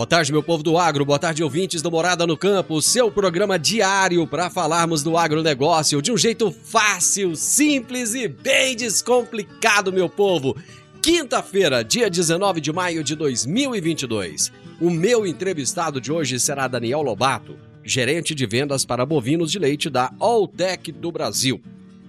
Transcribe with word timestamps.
Boa 0.00 0.06
tarde, 0.06 0.32
meu 0.32 0.42
povo 0.42 0.62
do 0.62 0.78
agro. 0.78 1.04
Boa 1.04 1.18
tarde, 1.18 1.44
ouvintes 1.44 1.82
do 1.82 1.90
Morada 1.90 2.26
no 2.26 2.34
Campo. 2.34 2.80
Seu 2.80 3.10
programa 3.10 3.58
diário 3.58 4.26
para 4.26 4.48
falarmos 4.48 5.02
do 5.02 5.14
agronegócio 5.14 6.00
de 6.00 6.10
um 6.10 6.16
jeito 6.16 6.50
fácil, 6.50 7.36
simples 7.36 8.14
e 8.14 8.26
bem 8.26 8.74
descomplicado, 8.74 9.92
meu 9.92 10.08
povo. 10.08 10.56
Quinta-feira, 11.02 11.84
dia 11.84 12.08
19 12.08 12.62
de 12.62 12.72
maio 12.72 13.04
de 13.04 13.14
2022. 13.14 14.50
O 14.80 14.88
meu 14.88 15.26
entrevistado 15.26 16.00
de 16.00 16.10
hoje 16.10 16.40
será 16.40 16.66
Daniel 16.66 17.02
Lobato, 17.02 17.58
gerente 17.84 18.34
de 18.34 18.46
vendas 18.46 18.86
para 18.86 19.04
bovinos 19.04 19.52
de 19.52 19.58
leite 19.58 19.90
da 19.90 20.10
Alltech 20.18 20.92
do 20.92 21.12
Brasil. 21.12 21.60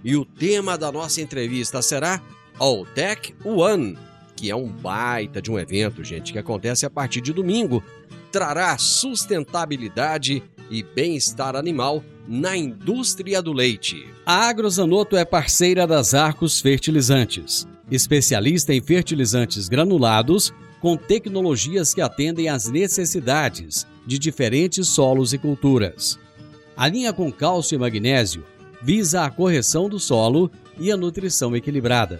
E 0.01 0.15
o 0.15 0.23
tema 0.23 0.77
da 0.77 0.93
nossa 0.93 1.19
entrevista 1.19 1.81
será 1.81 2.21
Alltech 2.57 3.35
One 3.43 3.97
que 4.41 4.49
é 4.49 4.55
um 4.55 4.67
baita 4.67 5.39
de 5.39 5.51
um 5.51 5.59
evento, 5.59 6.03
gente, 6.03 6.33
que 6.33 6.39
acontece 6.39 6.83
a 6.83 6.89
partir 6.89 7.21
de 7.21 7.31
domingo, 7.31 7.83
trará 8.31 8.75
sustentabilidade 8.75 10.41
e 10.67 10.81
bem-estar 10.81 11.55
animal 11.55 12.03
na 12.27 12.57
indústria 12.57 13.39
do 13.39 13.53
leite. 13.53 14.03
A 14.25 14.49
Agrozanoto 14.49 15.15
é 15.15 15.23
parceira 15.23 15.85
das 15.85 16.15
Arcos 16.15 16.59
Fertilizantes, 16.59 17.67
especialista 17.91 18.73
em 18.73 18.81
fertilizantes 18.81 19.69
granulados 19.69 20.51
com 20.79 20.97
tecnologias 20.97 21.93
que 21.93 22.01
atendem 22.01 22.49
às 22.49 22.67
necessidades 22.67 23.85
de 24.07 24.17
diferentes 24.17 24.87
solos 24.87 25.33
e 25.33 25.37
culturas. 25.37 26.17
A 26.75 26.87
linha 26.87 27.13
com 27.13 27.31
cálcio 27.31 27.75
e 27.75 27.77
magnésio 27.77 28.43
visa 28.81 29.23
a 29.23 29.29
correção 29.29 29.87
do 29.87 29.99
solo 29.99 30.49
e 30.79 30.91
a 30.91 30.97
nutrição 30.97 31.55
equilibrada 31.55 32.19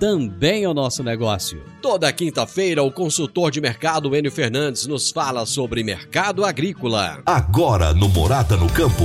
também 0.00 0.64
é 0.64 0.68
o 0.68 0.72
nosso 0.72 1.04
negócio. 1.04 1.62
Toda 1.82 2.10
quinta-feira, 2.10 2.82
o 2.82 2.90
consultor 2.90 3.50
de 3.50 3.60
mercado 3.60 4.16
Enio 4.16 4.32
Fernandes 4.32 4.86
nos 4.86 5.10
fala 5.10 5.44
sobre 5.44 5.84
mercado 5.84 6.42
agrícola. 6.42 7.22
Agora 7.26 7.92
no 7.92 8.08
Morada 8.08 8.56
no 8.56 8.66
Campo, 8.72 9.04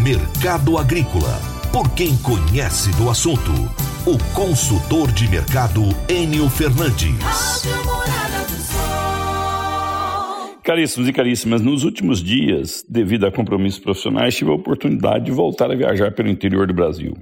Mercado 0.00 0.78
Agrícola. 0.78 1.40
Por 1.72 1.90
quem 1.90 2.16
conhece 2.18 2.92
do 2.92 3.10
assunto, 3.10 3.50
o 4.06 4.16
consultor 4.32 5.10
de 5.10 5.28
mercado 5.28 5.82
Enio 6.08 6.48
Fernandes. 6.48 7.18
Caríssimos 10.62 11.08
e 11.08 11.12
caríssimas, 11.12 11.60
nos 11.60 11.82
últimos 11.82 12.22
dias, 12.22 12.84
devido 12.88 13.26
a 13.26 13.32
compromissos 13.32 13.80
profissionais, 13.80 14.36
tive 14.36 14.52
a 14.52 14.54
oportunidade 14.54 15.24
de 15.24 15.32
voltar 15.32 15.68
a 15.72 15.74
viajar 15.74 16.12
pelo 16.12 16.28
interior 16.28 16.66
do 16.66 16.74
Brasil. 16.74 17.16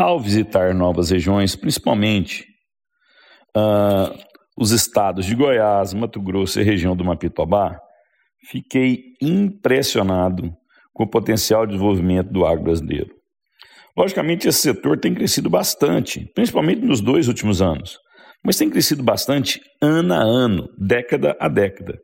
Ao 0.00 0.18
visitar 0.18 0.74
novas 0.74 1.10
regiões, 1.10 1.54
principalmente 1.54 2.46
uh, 3.54 4.18
os 4.56 4.70
estados 4.70 5.26
de 5.26 5.34
Goiás, 5.34 5.92
Mato 5.92 6.22
Grosso 6.22 6.58
e 6.58 6.62
região 6.62 6.96
do 6.96 7.04
Mapitobá, 7.04 7.78
fiquei 8.48 9.02
impressionado 9.20 10.54
com 10.94 11.04
o 11.04 11.10
potencial 11.10 11.66
de 11.66 11.72
desenvolvimento 11.72 12.32
do 12.32 12.46
agro 12.46 12.64
brasileiro. 12.64 13.14
Logicamente, 13.94 14.48
esse 14.48 14.62
setor 14.62 14.98
tem 14.98 15.12
crescido 15.12 15.50
bastante, 15.50 16.24
principalmente 16.34 16.80
nos 16.80 17.02
dois 17.02 17.28
últimos 17.28 17.60
anos, 17.60 17.98
mas 18.42 18.56
tem 18.56 18.70
crescido 18.70 19.02
bastante 19.02 19.60
ano 19.82 20.14
a 20.14 20.22
ano, 20.22 20.66
década 20.78 21.36
a 21.38 21.46
década. 21.46 21.98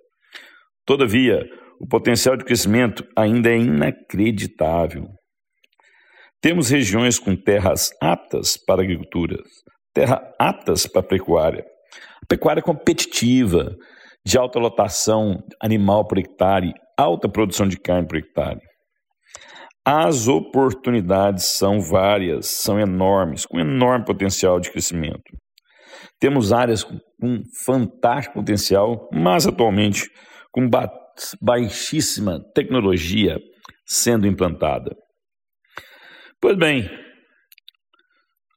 Todavia, 0.84 1.49
o 1.81 1.89
potencial 1.89 2.37
de 2.37 2.45
crescimento 2.45 3.07
ainda 3.17 3.49
é 3.49 3.57
inacreditável. 3.57 5.09
Temos 6.41 6.70
regiões 6.70 7.19
com 7.19 7.34
terras 7.34 7.91
aptas 8.00 8.56
para 8.56 8.82
agricultura, 8.82 9.36
terra 9.94 10.22
aptas 10.38 10.86
para 10.86 11.03
pecuária. 11.03 11.65
A 12.22 12.27
pecuária 12.27 12.62
competitiva, 12.62 13.74
de 14.24 14.36
alta 14.36 14.59
lotação 14.59 15.38
animal 15.62 16.06
por 16.06 16.18
hectare, 16.18 16.72
alta 16.98 17.28
produção 17.28 17.66
de 17.66 17.78
carne 17.78 18.06
por 18.06 18.18
hectare. 18.18 18.60
As 19.84 20.27
oportunidades 20.27 21.44
são 21.44 21.80
várias, 21.80 22.47
são 22.47 22.78
enormes, 22.78 23.47
com 23.47 23.60
enorme 23.60 24.04
potencial 24.04 24.59
de 24.59 24.71
crescimento. 24.71 25.22
Temos 26.18 26.53
áreas 26.53 26.82
com 26.82 27.42
fantástico 27.65 28.34
potencial, 28.34 29.09
mas 29.12 29.47
atualmente 29.47 30.10
com 30.53 30.68
ba 30.68 30.91
baixíssima 31.41 32.41
tecnologia 32.54 33.39
sendo 33.86 34.27
implantada. 34.27 34.94
Pois 36.47 36.57
bem, 36.57 36.89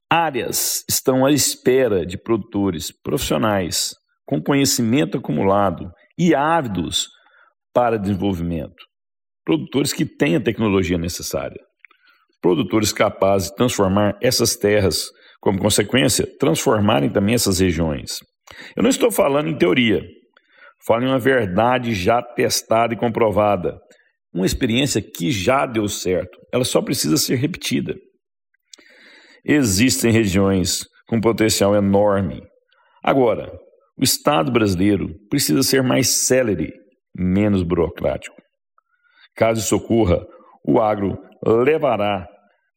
áreas 0.08 0.84
estão 0.88 1.26
à 1.26 1.32
espera 1.32 2.06
de 2.06 2.16
produtores 2.16 2.92
profissionais 2.92 3.96
com 4.24 4.40
conhecimento 4.40 5.18
acumulado 5.18 5.90
e 6.16 6.32
ávidos 6.32 7.08
para 7.74 7.98
desenvolvimento. 7.98 8.76
Produtores 9.44 9.92
que 9.92 10.06
têm 10.06 10.36
a 10.36 10.40
tecnologia 10.40 10.96
necessária. 10.96 11.60
Produtores 12.40 12.92
capazes 12.92 13.50
de 13.50 13.56
transformar 13.56 14.16
essas 14.22 14.54
terras 14.54 15.08
como 15.40 15.58
consequência, 15.58 16.28
transformarem 16.38 17.10
também 17.10 17.34
essas 17.34 17.58
regiões. 17.58 18.20
Eu 18.76 18.84
não 18.84 18.90
estou 18.90 19.10
falando 19.10 19.48
em 19.48 19.58
teoria, 19.58 20.00
falo 20.86 21.02
em 21.02 21.08
uma 21.08 21.18
verdade 21.18 21.92
já 21.92 22.22
testada 22.22 22.94
e 22.94 22.96
comprovada, 22.96 23.80
uma 24.32 24.46
experiência 24.46 25.02
que 25.02 25.30
já 25.30 25.66
deu 25.66 25.88
certo, 25.88 26.38
ela 26.52 26.64
só 26.64 26.80
precisa 26.80 27.16
ser 27.16 27.36
repetida. 27.36 27.94
Existem 29.44 30.12
regiões 30.12 30.84
com 31.08 31.20
potencial 31.20 31.74
enorme. 31.74 32.42
Agora, 33.02 33.50
o 33.98 34.04
Estado 34.04 34.52
brasileiro 34.52 35.14
precisa 35.28 35.62
ser 35.62 35.82
mais 35.82 36.26
célere, 36.26 36.72
menos 37.16 37.62
burocrático. 37.62 38.36
Caso 39.34 39.60
isso 39.60 39.76
ocorra, 39.76 40.24
o 40.64 40.80
agro 40.80 41.18
levará 41.44 42.28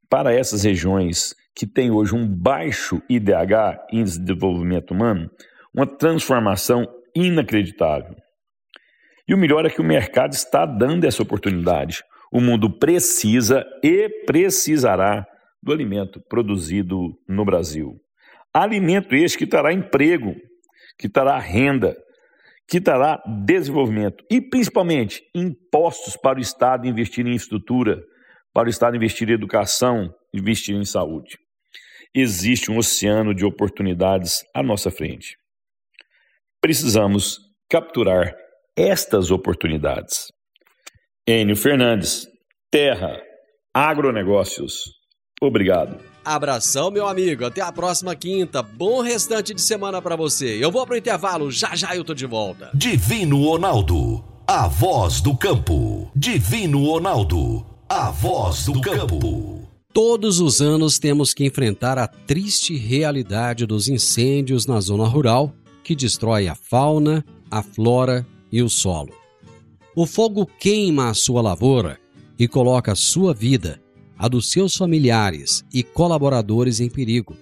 para 0.09 0.33
essas 0.33 0.63
regiões 0.63 1.33
que 1.55 1.67
têm 1.67 1.91
hoje 1.91 2.15
um 2.15 2.27
baixo 2.27 3.01
IDH, 3.09 3.79
Índice 3.91 4.19
de 4.19 4.25
Desenvolvimento 4.25 4.91
Humano, 4.91 5.29
uma 5.75 5.85
transformação 5.85 6.85
inacreditável. 7.15 8.15
E 9.27 9.33
o 9.33 9.37
melhor 9.37 9.65
é 9.65 9.69
que 9.69 9.81
o 9.81 9.85
mercado 9.85 10.33
está 10.33 10.65
dando 10.65 11.05
essa 11.05 11.23
oportunidade. 11.23 12.03
O 12.31 12.41
mundo 12.41 12.77
precisa 12.77 13.65
e 13.83 14.09
precisará 14.25 15.25
do 15.61 15.71
alimento 15.71 16.21
produzido 16.27 17.17
no 17.27 17.45
Brasil. 17.45 17.95
Alimento 18.53 19.15
este 19.15 19.37
que 19.37 19.47
trará 19.47 19.71
emprego, 19.71 20.35
que 20.97 21.07
trará 21.07 21.39
renda, 21.39 21.95
que 22.67 22.81
trará 22.81 23.21
desenvolvimento 23.45 24.23
e, 24.29 24.41
principalmente, 24.41 25.23
impostos 25.33 26.17
para 26.17 26.39
o 26.39 26.41
Estado 26.41 26.87
investir 26.87 27.25
em 27.25 27.33
infraestrutura, 27.33 28.03
para 28.53 28.67
o 28.67 28.69
Estado 28.69 28.95
investir 28.95 29.29
em 29.29 29.33
educação, 29.33 30.13
investir 30.33 30.75
em 30.75 30.85
saúde. 30.85 31.37
Existe 32.13 32.71
um 32.71 32.77
oceano 32.77 33.33
de 33.33 33.45
oportunidades 33.45 34.43
à 34.53 34.61
nossa 34.61 34.91
frente. 34.91 35.35
Precisamos 36.61 37.39
capturar 37.69 38.35
estas 38.75 39.31
oportunidades. 39.31 40.31
Enio 41.27 41.55
Fernandes, 41.55 42.27
Terra, 42.71 43.21
Agronegócios. 43.73 44.83
Obrigado. 45.41 45.97
Abração, 46.23 46.89
meu 46.89 47.07
amigo. 47.07 47.45
Até 47.45 47.61
a 47.61 47.71
próxima 47.71 48.15
quinta. 48.15 48.61
Bom 48.61 49.01
restante 49.01 49.53
de 49.53 49.61
semana 49.61 50.01
para 50.01 50.15
você. 50.15 50.57
Eu 50.63 50.71
vou 50.71 50.85
pro 50.85 50.95
intervalo. 50.95 51.51
Já 51.51 51.75
já 51.75 51.95
eu 51.95 52.03
tô 52.03 52.13
de 52.13 52.25
volta. 52.25 52.71
Divino 52.73 53.43
Ronaldo, 53.43 54.23
a 54.47 54.67
voz 54.67 55.21
do 55.21 55.35
campo. 55.35 56.09
Divino 56.15 56.85
Ronaldo, 56.85 57.65
a 57.89 58.09
voz 58.09 58.65
do 58.65 58.79
campo. 58.79 59.67
Todos 59.93 60.39
os 60.39 60.61
anos 60.61 60.97
temos 60.97 61.33
que 61.33 61.45
enfrentar 61.45 61.99
a 61.99 62.07
triste 62.07 62.75
realidade 62.75 63.65
dos 63.65 63.87
incêndios 63.87 64.65
na 64.65 64.79
zona 64.79 65.05
rural 65.05 65.53
que 65.83 65.95
destrói 65.95 66.47
a 66.47 66.55
fauna, 66.55 67.23
a 67.51 67.61
flora 67.61 68.25
e 68.53 68.61
o 68.61 68.69
solo. 68.69 69.11
O 69.95 70.05
fogo 70.05 70.45
queima 70.45 71.09
a 71.09 71.13
sua 71.15 71.41
lavoura 71.41 71.99
e 72.37 72.47
coloca 72.47 72.91
a 72.91 72.95
sua 72.95 73.33
vida, 73.33 73.81
a 74.15 74.27
dos 74.27 74.51
seus 74.51 74.77
familiares 74.77 75.65
e 75.73 75.81
colaboradores 75.81 76.79
em 76.79 76.87
perigo. 76.87 77.35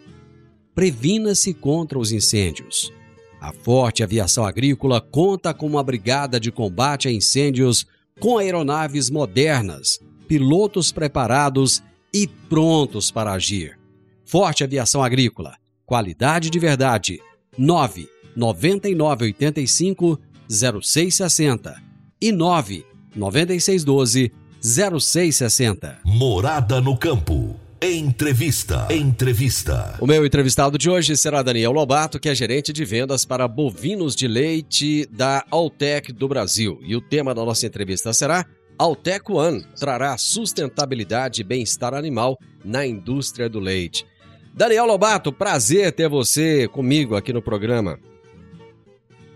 Previna-se 0.73 1.53
contra 1.53 1.99
os 1.99 2.13
incêndios. 2.13 2.93
A 3.41 3.51
Forte 3.51 4.03
Aviação 4.03 4.45
Agrícola 4.45 5.01
conta 5.01 5.53
com 5.53 5.67
uma 5.67 5.83
brigada 5.83 6.39
de 6.39 6.49
combate 6.49 7.09
a 7.09 7.11
incêndios 7.11 7.85
com 8.17 8.37
aeronaves 8.37 9.09
modernas, 9.09 9.99
pilotos 10.27 10.93
preparados 10.93 11.83
e 12.13 12.25
prontos 12.25 13.11
para 13.11 13.33
agir. 13.33 13.77
Forte 14.23 14.63
Aviação 14.63 15.03
Agrícola, 15.03 15.57
qualidade 15.85 16.49
de 16.49 16.57
verdade. 16.57 17.19
9 17.57 18.07
9985 18.33 20.17
0660 20.51 21.81
e 22.19 22.31
9 22.31 22.86
9612 23.15 24.31
0660. 24.62 26.00
Morada 26.03 26.81
no 26.81 26.98
campo. 26.98 27.56
Entrevista. 27.81 28.88
Entrevista. 28.92 29.95
O 30.00 30.06
meu 30.06 30.24
entrevistado 30.24 30.77
de 30.77 30.88
hoje 30.88 31.18
será 31.18 31.42
Daniel 31.42 31.71
Lobato, 31.71 32.19
que 32.19 32.30
é 32.30 32.36
gerente 32.36 32.71
de 32.71 32.86
vendas 32.86 33.25
para 33.25 33.48
bovinos 33.48 34.15
de 34.15 34.27
leite 34.27 35.07
da 35.09 35.44
Altec 35.50 36.12
do 36.13 36.27
Brasil. 36.27 36.80
E 36.83 36.95
o 36.95 37.01
tema 37.01 37.33
da 37.33 37.44
nossa 37.44 37.65
entrevista 37.65 38.13
será 38.13 38.45
Altec 38.77 39.31
One 39.31 39.65
trará 39.80 40.15
sustentabilidade 40.18 41.42
e 41.42 41.44
bem-estar 41.44 41.94
animal 41.94 42.38
na 42.63 42.86
indústria 42.86 43.50
do 43.50 43.59
leite. 43.59 44.06
Daniel 44.53 44.86
Lobato, 44.86 45.31
prazer 45.31 45.92
ter 45.92 46.09
você 46.09 46.68
comigo 46.68 47.15
aqui 47.15 47.31
no 47.33 47.42
programa. 47.42 47.98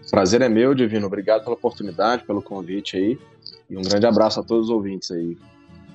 Prazer 0.09 0.41
é 0.41 0.49
meu, 0.49 0.73
Divino. 0.73 1.07
Obrigado 1.07 1.43
pela 1.43 1.55
oportunidade, 1.55 2.23
pelo 2.23 2.41
convite 2.41 2.97
aí. 2.97 3.17
E 3.69 3.77
um 3.77 3.81
grande 3.81 4.05
abraço 4.05 4.39
a 4.39 4.43
todos 4.43 4.65
os 4.65 4.69
ouvintes 4.69 5.11
aí. 5.11 5.37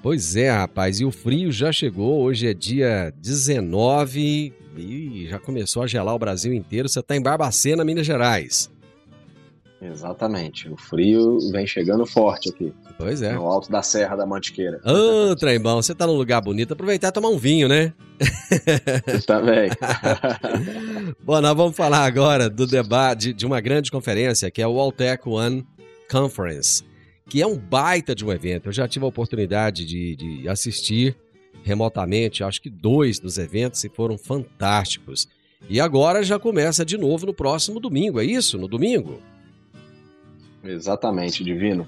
Pois 0.02 0.34
é, 0.34 0.50
rapaz, 0.50 0.98
e 0.98 1.04
o 1.04 1.10
frio 1.10 1.52
já 1.52 1.70
chegou. 1.70 2.22
Hoje 2.22 2.48
é 2.48 2.54
dia 2.54 3.12
19 3.18 4.52
e 4.76 5.26
já 5.28 5.38
começou 5.38 5.82
a 5.82 5.86
gelar 5.86 6.14
o 6.14 6.18
Brasil 6.18 6.52
inteiro. 6.54 6.88
Você 6.88 7.00
está 7.00 7.14
em 7.14 7.22
Barbacena, 7.22 7.84
Minas 7.84 8.06
Gerais. 8.06 8.70
Exatamente. 9.80 10.68
O 10.68 10.76
frio 10.76 11.38
vem 11.50 11.66
chegando 11.66 12.04
forte 12.04 12.50
aqui. 12.50 12.72
Pois 12.98 13.22
é. 13.22 13.32
No 13.32 13.46
alto 13.46 13.70
da 13.70 13.82
Serra 13.82 14.14
da 14.14 14.26
Mantiqueira. 14.26 14.80
Ô, 14.84 15.34
trembão, 15.34 15.80
você 15.80 15.94
tá 15.94 16.06
num 16.06 16.16
lugar 16.16 16.42
bonito, 16.42 16.72
aproveitar 16.72 17.08
e 17.08 17.12
tomar 17.12 17.30
um 17.30 17.38
vinho, 17.38 17.66
né? 17.66 17.92
Também. 19.26 19.70
Bom, 21.24 21.40
nós 21.40 21.56
vamos 21.56 21.74
falar 21.74 22.04
agora 22.04 22.50
do 22.50 22.66
debate 22.66 23.32
de 23.32 23.46
uma 23.46 23.60
grande 23.60 23.90
conferência 23.90 24.50
que 24.50 24.60
é 24.60 24.68
o 24.68 24.78
Altec 24.78 25.26
One 25.26 25.66
Conference, 26.10 26.84
que 27.28 27.40
é 27.40 27.46
um 27.46 27.56
baita 27.56 28.14
de 28.14 28.24
um 28.24 28.30
evento. 28.30 28.68
Eu 28.68 28.72
já 28.72 28.86
tive 28.86 29.06
a 29.06 29.08
oportunidade 29.08 29.86
de, 29.86 30.16
de 30.16 30.48
assistir 30.48 31.16
remotamente, 31.62 32.44
acho 32.44 32.60
que 32.60 32.68
dois 32.68 33.18
dos 33.18 33.38
eventos 33.38 33.82
e 33.84 33.88
foram 33.88 34.18
fantásticos. 34.18 35.26
E 35.68 35.80
agora 35.80 36.22
já 36.22 36.38
começa 36.38 36.84
de 36.84 36.98
novo 36.98 37.26
no 37.26 37.34
próximo 37.34 37.80
domingo, 37.80 38.20
é 38.20 38.24
isso? 38.24 38.58
No 38.58 38.68
domingo? 38.68 39.20
Exatamente, 40.62 41.42
Divino. 41.44 41.86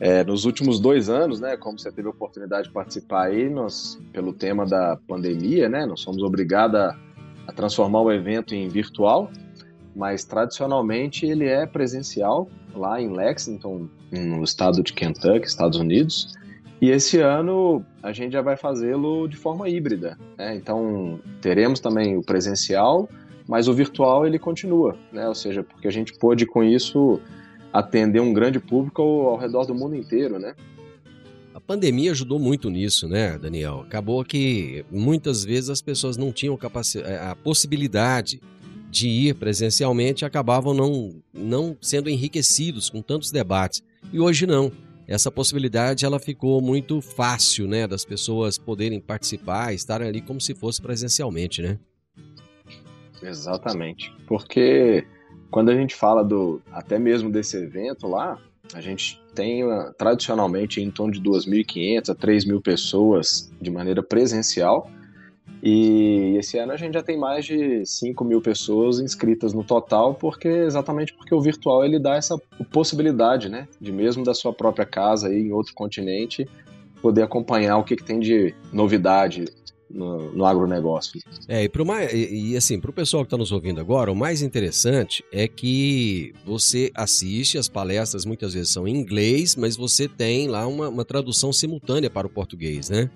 É, 0.00 0.24
nos 0.24 0.44
últimos 0.44 0.80
dois 0.80 1.08
anos, 1.08 1.40
né, 1.40 1.56
como 1.56 1.78
você 1.78 1.90
teve 1.90 2.08
a 2.08 2.10
oportunidade 2.10 2.68
de 2.68 2.74
participar 2.74 3.26
aí, 3.26 3.48
nós, 3.48 4.00
pelo 4.12 4.32
tema 4.32 4.66
da 4.66 4.98
pandemia, 5.06 5.68
né, 5.68 5.86
nós 5.86 6.02
fomos 6.02 6.22
obrigados 6.22 6.78
a, 6.78 6.96
a 7.46 7.52
transformar 7.52 8.02
o 8.02 8.12
evento 8.12 8.54
em 8.54 8.68
virtual, 8.68 9.30
mas 9.94 10.24
tradicionalmente 10.24 11.24
ele 11.24 11.46
é 11.46 11.64
presencial 11.66 12.48
lá 12.74 13.00
em 13.00 13.12
Lexington, 13.12 13.88
no 14.10 14.42
estado 14.42 14.82
de 14.82 14.92
Kentucky, 14.92 15.46
Estados 15.46 15.78
Unidos. 15.78 16.34
E 16.80 16.90
esse 16.90 17.20
ano 17.20 17.84
a 18.02 18.12
gente 18.12 18.32
já 18.32 18.42
vai 18.42 18.56
fazê-lo 18.56 19.28
de 19.28 19.36
forma 19.36 19.68
híbrida. 19.68 20.18
Né? 20.36 20.56
Então 20.56 21.20
teremos 21.40 21.80
também 21.80 22.16
o 22.16 22.22
presencial, 22.22 23.08
mas 23.46 23.68
o 23.68 23.72
virtual 23.72 24.26
ele 24.26 24.38
continua, 24.38 24.96
né? 25.12 25.28
Ou 25.28 25.34
seja, 25.34 25.62
porque 25.62 25.86
a 25.86 25.90
gente 25.90 26.12
pôde 26.18 26.46
com 26.46 26.62
isso 26.64 27.20
atender 27.74 28.20
um 28.20 28.32
grande 28.32 28.60
público 28.60 29.02
ao, 29.02 29.30
ao 29.30 29.36
redor 29.36 29.64
do 29.64 29.74
mundo 29.74 29.96
inteiro, 29.96 30.38
né? 30.38 30.54
A 31.52 31.60
pandemia 31.60 32.12
ajudou 32.12 32.38
muito 32.38 32.70
nisso, 32.70 33.08
né, 33.08 33.36
Daniel? 33.36 33.80
Acabou 33.80 34.24
que 34.24 34.84
muitas 34.90 35.44
vezes 35.44 35.70
as 35.70 35.82
pessoas 35.82 36.16
não 36.16 36.32
tinham 36.32 36.56
a 37.20 37.34
possibilidade 37.34 38.40
de 38.90 39.08
ir 39.08 39.34
presencialmente 39.34 40.24
e 40.24 40.26
acabavam 40.26 40.72
não, 40.72 41.16
não 41.32 41.76
sendo 41.80 42.08
enriquecidos 42.08 42.88
com 42.88 43.02
tantos 43.02 43.32
debates. 43.32 43.82
E 44.12 44.20
hoje 44.20 44.46
não. 44.46 44.70
Essa 45.06 45.30
possibilidade 45.30 46.04
ela 46.04 46.18
ficou 46.18 46.60
muito 46.60 47.00
fácil, 47.00 47.66
né, 47.66 47.86
das 47.86 48.04
pessoas 48.04 48.56
poderem 48.56 49.00
participar, 49.00 49.74
estarem 49.74 50.08
ali 50.08 50.20
como 50.20 50.40
se 50.40 50.54
fosse 50.54 50.80
presencialmente, 50.80 51.60
né? 51.60 51.78
Exatamente. 53.22 54.12
Porque 54.26 55.04
quando 55.50 55.70
a 55.70 55.74
gente 55.74 55.94
fala 55.94 56.24
do 56.24 56.60
até 56.72 56.98
mesmo 56.98 57.30
desse 57.30 57.56
evento 57.56 58.06
lá, 58.06 58.38
a 58.72 58.80
gente 58.80 59.22
tem 59.34 59.62
tradicionalmente 59.98 60.80
em 60.80 60.90
torno 60.90 61.12
de 61.12 61.20
2.500 61.20 62.08
a 62.10 62.14
3.000 62.14 62.62
pessoas 62.62 63.52
de 63.60 63.70
maneira 63.70 64.02
presencial. 64.02 64.90
E 65.62 66.36
esse 66.38 66.58
ano 66.58 66.72
a 66.72 66.76
gente 66.76 66.94
já 66.94 67.02
tem 67.02 67.18
mais 67.18 67.44
de 67.44 67.84
5 67.86 68.24
mil 68.24 68.40
pessoas 68.40 69.00
inscritas 69.00 69.54
no 69.54 69.64
total, 69.64 70.14
porque 70.14 70.48
exatamente 70.48 71.14
porque 71.14 71.34
o 71.34 71.40
virtual 71.40 71.84
ele 71.84 71.98
dá 71.98 72.16
essa 72.16 72.36
possibilidade, 72.70 73.48
né, 73.48 73.66
de 73.80 73.90
mesmo 73.90 74.24
da 74.24 74.34
sua 74.34 74.52
própria 74.52 74.84
casa 74.84 75.28
aí 75.28 75.40
em 75.40 75.52
outro 75.52 75.72
continente 75.74 76.46
poder 77.00 77.22
acompanhar 77.22 77.76
o 77.76 77.84
que, 77.84 77.96
que 77.96 78.04
tem 78.04 78.18
de 78.18 78.54
novidade 78.72 79.44
no, 79.94 80.32
no 80.32 80.44
agronegócio. 80.44 81.20
É, 81.48 81.62
e, 81.62 81.68
pro 81.68 81.86
mais, 81.86 82.12
e, 82.12 82.50
e 82.50 82.56
assim, 82.56 82.80
para 82.80 82.90
o 82.90 82.92
pessoal 82.92 83.22
que 83.22 83.28
está 83.28 83.36
nos 83.36 83.52
ouvindo 83.52 83.80
agora, 83.80 84.10
o 84.10 84.16
mais 84.16 84.42
interessante 84.42 85.24
é 85.32 85.46
que 85.46 86.34
você 86.44 86.90
assiste, 86.94 87.56
as 87.56 87.68
palestras 87.68 88.24
muitas 88.24 88.52
vezes 88.52 88.70
são 88.70 88.86
em 88.88 88.94
inglês, 88.94 89.54
mas 89.54 89.76
você 89.76 90.08
tem 90.08 90.48
lá 90.48 90.66
uma, 90.66 90.88
uma 90.88 91.04
tradução 91.04 91.52
simultânea 91.52 92.10
para 92.10 92.26
o 92.26 92.30
português, 92.30 92.90
né? 92.90 93.08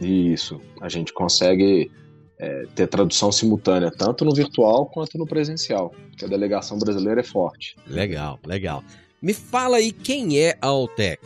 Isso, 0.00 0.60
a 0.80 0.88
gente 0.88 1.12
consegue 1.12 1.90
é, 2.38 2.66
ter 2.74 2.86
tradução 2.86 3.32
simultânea, 3.32 3.90
tanto 3.90 4.24
no 4.24 4.32
virtual 4.32 4.86
quanto 4.86 5.18
no 5.18 5.26
presencial, 5.26 5.92
porque 6.10 6.24
a 6.24 6.28
delegação 6.28 6.78
brasileira 6.78 7.20
é 7.20 7.24
forte. 7.24 7.74
Legal, 7.86 8.38
legal. 8.46 8.84
Me 9.20 9.32
fala 9.32 9.78
aí 9.78 9.90
quem 9.90 10.38
é 10.38 10.56
a 10.60 10.68
Altec. 10.68 11.20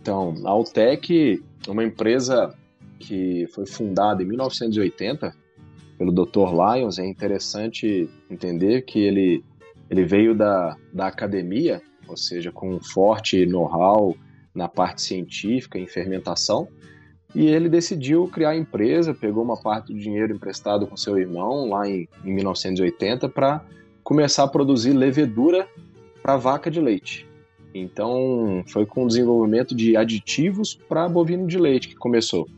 Então, 0.00 0.34
a 0.44 0.50
Altec 0.50 1.42
uma 1.72 1.84
empresa 1.84 2.54
que 2.98 3.46
foi 3.54 3.66
fundada 3.66 4.22
em 4.22 4.26
1980 4.26 5.34
pelo 5.98 6.12
Dr. 6.12 6.50
Lyons. 6.52 6.98
É 6.98 7.06
interessante 7.06 8.08
entender 8.30 8.82
que 8.82 9.00
ele, 9.00 9.44
ele 9.90 10.04
veio 10.04 10.34
da, 10.34 10.76
da 10.92 11.06
academia, 11.06 11.82
ou 12.08 12.16
seja, 12.16 12.52
com 12.52 12.74
um 12.74 12.80
forte 12.80 13.44
know-how 13.46 14.16
na 14.54 14.68
parte 14.68 15.02
científica, 15.02 15.78
em 15.78 15.86
fermentação, 15.86 16.68
e 17.34 17.46
ele 17.46 17.68
decidiu 17.68 18.26
criar 18.28 18.50
a 18.50 18.56
empresa, 18.56 19.12
pegou 19.12 19.44
uma 19.44 19.60
parte 19.60 19.92
do 19.92 19.98
dinheiro 19.98 20.34
emprestado 20.34 20.86
com 20.86 20.96
seu 20.96 21.18
irmão 21.18 21.68
lá 21.68 21.86
em, 21.86 22.08
em 22.24 22.32
1980 22.32 23.28
para 23.28 23.62
começar 24.02 24.44
a 24.44 24.48
produzir 24.48 24.92
levedura 24.92 25.68
para 26.22 26.36
vaca 26.36 26.70
de 26.70 26.80
leite. 26.80 27.25
Então, 27.80 28.64
foi 28.68 28.86
com 28.86 29.04
o 29.04 29.08
desenvolvimento 29.08 29.74
de 29.74 29.96
aditivos 29.96 30.74
para 30.74 31.08
bovino 31.08 31.46
de 31.46 31.58
leite 31.58 31.88
que 31.88 31.94
começou. 31.94 32.48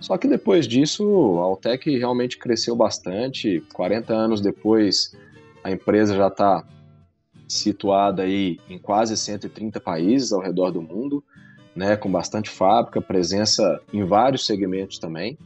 Só 0.00 0.16
que 0.16 0.26
depois 0.26 0.66
disso, 0.66 1.38
a 1.38 1.42
Altec 1.42 1.96
realmente 1.98 2.38
cresceu 2.38 2.74
bastante. 2.74 3.62
40 3.72 4.14
anos 4.14 4.40
depois, 4.40 5.14
a 5.62 5.70
empresa 5.70 6.16
já 6.16 6.28
está 6.28 6.64
situada 7.46 8.22
aí 8.22 8.58
em 8.68 8.78
quase 8.78 9.16
130 9.16 9.80
países 9.80 10.32
ao 10.32 10.40
redor 10.40 10.70
do 10.70 10.80
mundo, 10.80 11.22
né, 11.74 11.96
com 11.96 12.10
bastante 12.10 12.48
fábrica, 12.48 13.00
presença 13.00 13.80
em 13.92 14.04
vários 14.04 14.46
segmentos 14.46 14.98
também. 14.98 15.36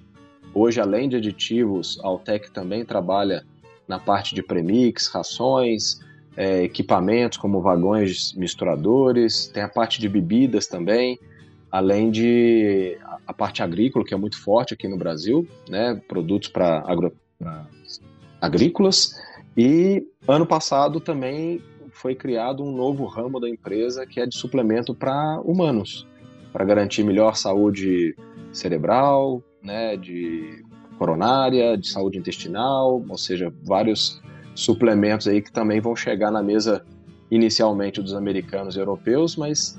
Hoje, 0.54 0.80
além 0.80 1.08
de 1.08 1.16
aditivos, 1.16 1.98
a 2.02 2.06
Altec 2.06 2.50
também 2.52 2.84
trabalha 2.84 3.44
na 3.88 3.98
parte 3.98 4.34
de 4.34 4.42
premix, 4.42 5.08
rações, 5.08 6.00
é, 6.36 6.62
equipamentos 6.62 7.38
como 7.38 7.60
vagões 7.60 8.32
misturadores, 8.34 9.46
tem 9.48 9.62
a 9.62 9.68
parte 9.68 10.00
de 10.00 10.08
bebidas 10.08 10.66
também, 10.66 11.18
além 11.70 12.10
de 12.10 12.98
a 13.26 13.32
parte 13.32 13.62
agrícola, 13.62 14.04
que 14.04 14.14
é 14.14 14.16
muito 14.16 14.40
forte 14.40 14.74
aqui 14.74 14.86
no 14.86 14.96
Brasil, 14.96 15.46
né, 15.68 16.00
produtos 16.08 16.48
para 16.48 16.84
agrícolas. 18.40 19.14
E 19.56 20.06
ano 20.26 20.46
passado 20.46 21.00
também 21.00 21.60
foi 21.90 22.14
criado 22.14 22.62
um 22.62 22.72
novo 22.72 23.06
ramo 23.06 23.40
da 23.40 23.48
empresa 23.48 24.04
que 24.06 24.20
é 24.20 24.26
de 24.26 24.36
suplemento 24.36 24.94
para 24.94 25.40
humanos, 25.40 26.06
para 26.52 26.64
garantir 26.64 27.02
melhor 27.04 27.36
saúde 27.36 28.16
cerebral, 28.52 29.42
né, 29.62 29.96
de 29.96 30.64
coronária, 30.98 31.76
de 31.76 31.88
saúde 31.88 32.18
intestinal, 32.18 33.04
ou 33.08 33.18
seja, 33.18 33.52
vários 33.62 34.20
suplementos 34.54 35.26
aí 35.26 35.42
que 35.42 35.52
também 35.52 35.80
vão 35.80 35.96
chegar 35.96 36.30
na 36.30 36.42
mesa 36.42 36.84
inicialmente 37.30 38.00
dos 38.00 38.14
americanos 38.14 38.76
e 38.76 38.78
europeus, 38.78 39.36
mas 39.36 39.78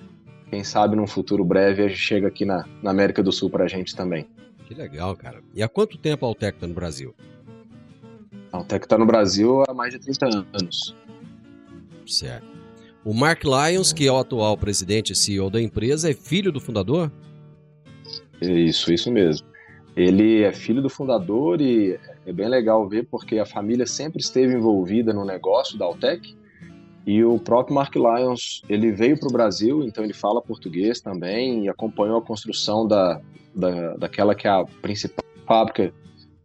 quem 0.49 0.63
sabe 0.63 0.95
num 0.95 1.07
futuro 1.07 1.43
breve 1.43 1.83
a 1.83 1.87
gente 1.87 1.99
chega 1.99 2.27
aqui 2.27 2.45
na, 2.45 2.65
na 2.81 2.91
América 2.91 3.23
do 3.23 3.31
Sul 3.31 3.49
para 3.49 3.65
a 3.65 3.67
gente 3.67 3.95
também. 3.95 4.27
Que 4.67 4.73
legal, 4.73 5.15
cara. 5.15 5.41
E 5.53 5.61
há 5.61 5.69
quanto 5.69 5.97
tempo 5.97 6.25
a 6.25 6.27
Altec 6.27 6.57
está 6.57 6.67
no 6.67 6.73
Brasil? 6.73 7.13
A 8.51 8.57
Altec 8.57 8.85
está 8.85 8.97
no 8.97 9.05
Brasil 9.05 9.63
há 9.67 9.73
mais 9.73 9.93
de 9.93 9.99
30 9.99 10.25
anos. 10.53 10.95
Certo. 12.05 12.47
O 13.03 13.13
Mark 13.13 13.43
Lyons, 13.43 13.93
que 13.93 14.07
é 14.07 14.11
o 14.11 14.17
atual 14.17 14.57
presidente 14.57 15.13
e 15.13 15.15
CEO 15.15 15.49
da 15.49 15.61
empresa, 15.61 16.09
é 16.09 16.13
filho 16.13 16.51
do 16.51 16.59
fundador? 16.59 17.11
Isso, 18.41 18.91
isso 18.91 19.11
mesmo. 19.11 19.47
Ele 19.95 20.43
é 20.43 20.51
filho 20.51 20.81
do 20.81 20.89
fundador 20.89 21.61
e 21.61 21.97
é 22.25 22.33
bem 22.33 22.49
legal 22.49 22.87
ver 22.87 23.07
porque 23.09 23.39
a 23.39 23.45
família 23.45 23.85
sempre 23.85 24.19
esteve 24.19 24.53
envolvida 24.53 25.13
no 25.13 25.23
negócio 25.23 25.77
da 25.77 25.85
Altec. 25.85 26.35
E 27.05 27.23
o 27.23 27.39
próprio 27.39 27.75
Mark 27.75 27.95
Lyons, 27.95 28.61
ele 28.67 28.91
veio 28.91 29.17
para 29.17 29.29
o 29.29 29.31
Brasil, 29.31 29.83
então 29.83 30.03
ele 30.03 30.13
fala 30.13 30.41
português 30.41 30.99
também 30.99 31.65
e 31.65 31.69
acompanhou 31.69 32.17
a 32.17 32.21
construção 32.21 32.87
da, 32.87 33.21
da, 33.55 33.95
daquela 33.95 34.33
que 34.33 34.47
é 34.47 34.51
a 34.51 34.65
principal 34.81 35.23
fábrica 35.45 35.93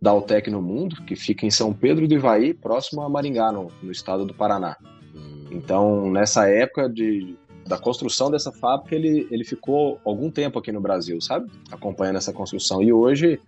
da 0.00 0.10
Altec 0.10 0.50
no 0.50 0.62
mundo, 0.62 1.02
que 1.04 1.16
fica 1.16 1.44
em 1.44 1.50
São 1.50 1.72
Pedro 1.72 2.06
do 2.06 2.14
Ivaí, 2.14 2.54
próximo 2.54 3.02
a 3.02 3.08
Maringá, 3.08 3.50
no, 3.50 3.68
no 3.82 3.90
estado 3.90 4.24
do 4.24 4.34
Paraná. 4.34 4.76
Então, 5.50 6.10
nessa 6.10 6.48
época 6.48 6.88
de, 6.88 7.36
da 7.70 7.78
construção 7.78 8.32
dessa 8.32 8.50
fábrica, 8.50 8.96
ele, 8.96 9.28
ele 9.30 9.44
ficou 9.44 10.00
algum 10.04 10.28
tempo 10.28 10.58
aqui 10.58 10.72
no 10.72 10.80
Brasil, 10.80 11.20
sabe? 11.20 11.48
Acompanhando 11.70 12.16
essa 12.16 12.32
construção. 12.32 12.82
E 12.82 12.92
hoje, 12.92 13.38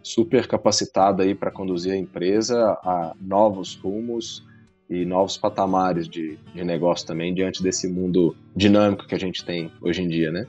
super 0.00 0.46
capacitado 0.46 1.22
aí 1.22 1.34
para 1.34 1.50
conduzir 1.50 1.92
a 1.92 1.96
empresa 1.96 2.56
a 2.84 3.16
novos 3.20 3.74
rumos 3.74 4.46
e 4.88 5.04
novos 5.04 5.36
patamares 5.36 6.08
de, 6.08 6.38
de 6.54 6.62
negócio 6.62 7.04
também 7.04 7.34
diante 7.34 7.64
desse 7.64 7.88
mundo 7.88 8.36
dinâmico 8.54 9.08
que 9.08 9.14
a 9.16 9.18
gente 9.18 9.44
tem 9.44 9.72
hoje 9.82 10.02
em 10.02 10.08
dia, 10.08 10.30
né? 10.30 10.46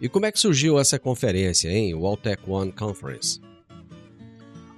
E 0.00 0.08
como 0.08 0.26
é 0.26 0.30
que 0.30 0.38
surgiu 0.38 0.78
essa 0.78 1.00
conferência, 1.00 1.68
hein? 1.68 1.92
O 1.96 2.06
Altec 2.06 2.40
One 2.48 2.70
Conference. 2.70 3.40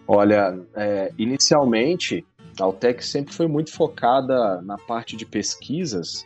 Olha, 0.08 0.58
é, 0.74 1.12
inicialmente 1.18 2.24
a 2.58 2.64
Altec 2.64 3.04
sempre 3.04 3.34
foi 3.34 3.46
muito 3.46 3.70
focada 3.70 4.62
na 4.62 4.78
parte 4.78 5.18
de 5.18 5.26
pesquisas 5.26 6.24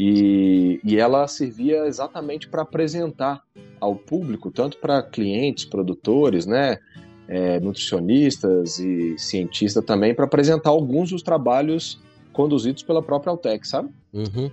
e, 0.00 0.80
e 0.84 0.96
ela 0.96 1.26
servia 1.26 1.84
exatamente 1.88 2.48
para 2.48 2.62
apresentar 2.62 3.42
ao 3.80 3.96
público, 3.96 4.48
tanto 4.48 4.78
para 4.78 5.02
clientes, 5.02 5.64
produtores, 5.64 6.46
né, 6.46 6.78
é, 7.26 7.58
nutricionistas 7.58 8.78
e 8.78 9.18
cientistas 9.18 9.84
também, 9.84 10.14
para 10.14 10.24
apresentar 10.24 10.70
alguns 10.70 11.10
dos 11.10 11.20
trabalhos 11.20 12.00
conduzidos 12.32 12.84
pela 12.84 13.02
própria 13.02 13.32
Altec, 13.32 13.66
sabe? 13.66 13.88
Uhum. 14.12 14.48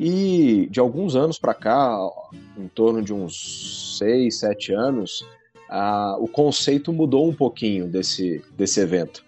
E 0.00 0.66
de 0.70 0.80
alguns 0.80 1.14
anos 1.16 1.38
para 1.38 1.52
cá, 1.52 1.94
em 2.56 2.68
torno 2.68 3.02
de 3.02 3.12
uns 3.12 3.98
seis, 3.98 4.38
sete 4.38 4.72
anos, 4.72 5.22
a, 5.68 6.16
o 6.18 6.26
conceito 6.26 6.94
mudou 6.94 7.28
um 7.28 7.34
pouquinho 7.34 7.86
desse, 7.86 8.42
desse 8.56 8.80
evento 8.80 9.22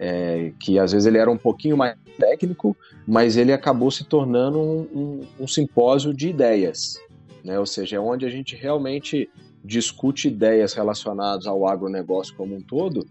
é, 0.00 0.52
que 0.58 0.78
às 0.78 0.92
vezes 0.92 1.06
ele 1.06 1.18
era 1.18 1.30
um 1.30 1.36
pouquinho 1.36 1.76
mais 1.76 1.94
técnico, 2.20 2.76
mas 3.06 3.36
ele 3.36 3.52
acabou 3.52 3.90
se 3.90 4.04
tornando 4.04 4.58
um, 4.58 4.80
um, 4.94 5.20
um 5.40 5.48
simpósio 5.48 6.14
de 6.14 6.28
ideias, 6.28 7.00
né? 7.42 7.58
ou 7.58 7.66
seja, 7.66 7.96
é 7.96 8.00
onde 8.00 8.26
a 8.26 8.30
gente 8.30 8.54
realmente 8.54 9.28
discute 9.64 10.28
ideias 10.28 10.72
relacionadas 10.72 11.46
ao 11.46 11.66
agronegócio 11.66 12.34
como 12.34 12.54
um 12.54 12.60
todo 12.60 13.06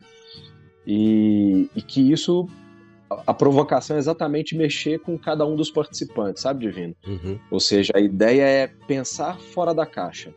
e, 0.85 1.69
e 1.75 1.81
que 1.81 2.11
isso 2.11 2.47
a 3.09 3.33
provocação 3.33 3.95
é 3.95 3.99
exatamente 3.99 4.55
mexer 4.55 4.99
com 4.99 5.17
cada 5.17 5.45
um 5.45 5.55
dos 5.55 5.71
participantes, 5.71 6.43
sabe, 6.43 6.67
Divino? 6.67 6.95
Uhum. 7.07 7.39
Ou 7.49 7.59
seja, 7.59 7.91
a 7.95 7.99
ideia 7.99 8.43
é 8.43 8.67
pensar 8.87 9.39
fora 9.39 9.73
da 9.73 9.85
caixa, 9.85 10.31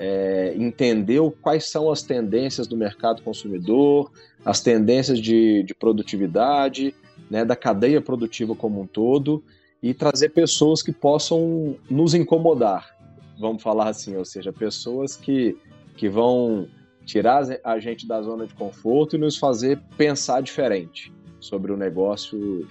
é, 0.00 0.54
entender 0.56 1.20
quais 1.40 1.68
são 1.68 1.90
as 1.90 2.02
tendências 2.02 2.66
do 2.68 2.76
mercado 2.76 3.22
consumidor, 3.22 4.10
as 4.44 4.60
tendências 4.60 5.18
de, 5.18 5.64
de 5.64 5.74
produtividade, 5.74 6.94
né, 7.32 7.46
da 7.46 7.56
cadeia 7.56 7.98
produtiva 7.98 8.54
como 8.54 8.82
um 8.82 8.86
todo, 8.86 9.42
e 9.82 9.94
trazer 9.94 10.28
pessoas 10.28 10.82
que 10.82 10.92
possam 10.92 11.78
nos 11.88 12.12
incomodar, 12.12 12.94
vamos 13.40 13.62
falar 13.62 13.88
assim, 13.88 14.14
ou 14.16 14.24
seja, 14.24 14.52
pessoas 14.52 15.16
que, 15.16 15.56
que 15.96 16.10
vão 16.10 16.68
tirar 17.06 17.42
a 17.64 17.78
gente 17.78 18.06
da 18.06 18.20
zona 18.20 18.46
de 18.46 18.52
conforto 18.52 19.16
e 19.16 19.18
nos 19.18 19.38
fazer 19.38 19.80
pensar 19.96 20.42
diferente 20.42 21.10
sobre 21.40 21.72
o 21.72 21.76
negócio 21.76 22.68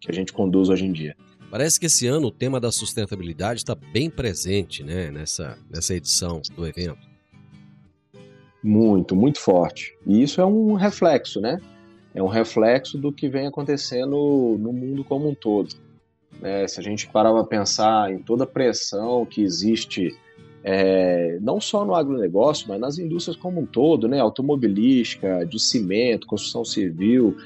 que 0.00 0.08
a 0.08 0.14
gente 0.14 0.32
conduz 0.32 0.68
hoje 0.68 0.86
em 0.86 0.92
dia. 0.92 1.16
Parece 1.50 1.80
que 1.80 1.86
esse 1.86 2.06
ano 2.06 2.28
o 2.28 2.30
tema 2.30 2.60
da 2.60 2.70
sustentabilidade 2.70 3.60
está 3.60 3.74
bem 3.74 4.08
presente 4.08 4.84
né, 4.84 5.10
nessa, 5.10 5.58
nessa 5.68 5.92
edição 5.92 6.40
do 6.56 6.64
evento. 6.64 7.04
Muito, 8.62 9.16
muito 9.16 9.40
forte. 9.40 9.92
E 10.06 10.22
isso 10.22 10.40
é 10.40 10.46
um 10.46 10.74
reflexo, 10.74 11.40
né? 11.40 11.60
É 12.14 12.22
um 12.22 12.28
reflexo 12.28 12.96
do 12.96 13.12
que 13.12 13.28
vem 13.28 13.46
acontecendo 13.46 14.56
no 14.58 14.72
mundo 14.72 15.02
como 15.02 15.28
um 15.28 15.34
todo. 15.34 15.74
É, 16.42 16.66
se 16.66 16.78
a 16.78 16.82
gente 16.82 17.08
parar 17.08 17.32
para 17.32 17.44
pensar 17.44 18.12
em 18.12 18.18
toda 18.18 18.44
a 18.44 18.46
pressão 18.46 19.26
que 19.26 19.42
existe, 19.42 20.16
é, 20.62 21.38
não 21.40 21.60
só 21.60 21.84
no 21.84 21.94
agronegócio, 21.94 22.66
mas 22.68 22.80
nas 22.80 22.98
indústrias 22.98 23.36
como 23.36 23.60
um 23.60 23.66
todo, 23.66 24.06
né? 24.06 24.20
Automobilística, 24.20 25.44
de 25.44 25.60
cimento, 25.60 26.26
construção 26.26 26.64
civil, 26.64 27.36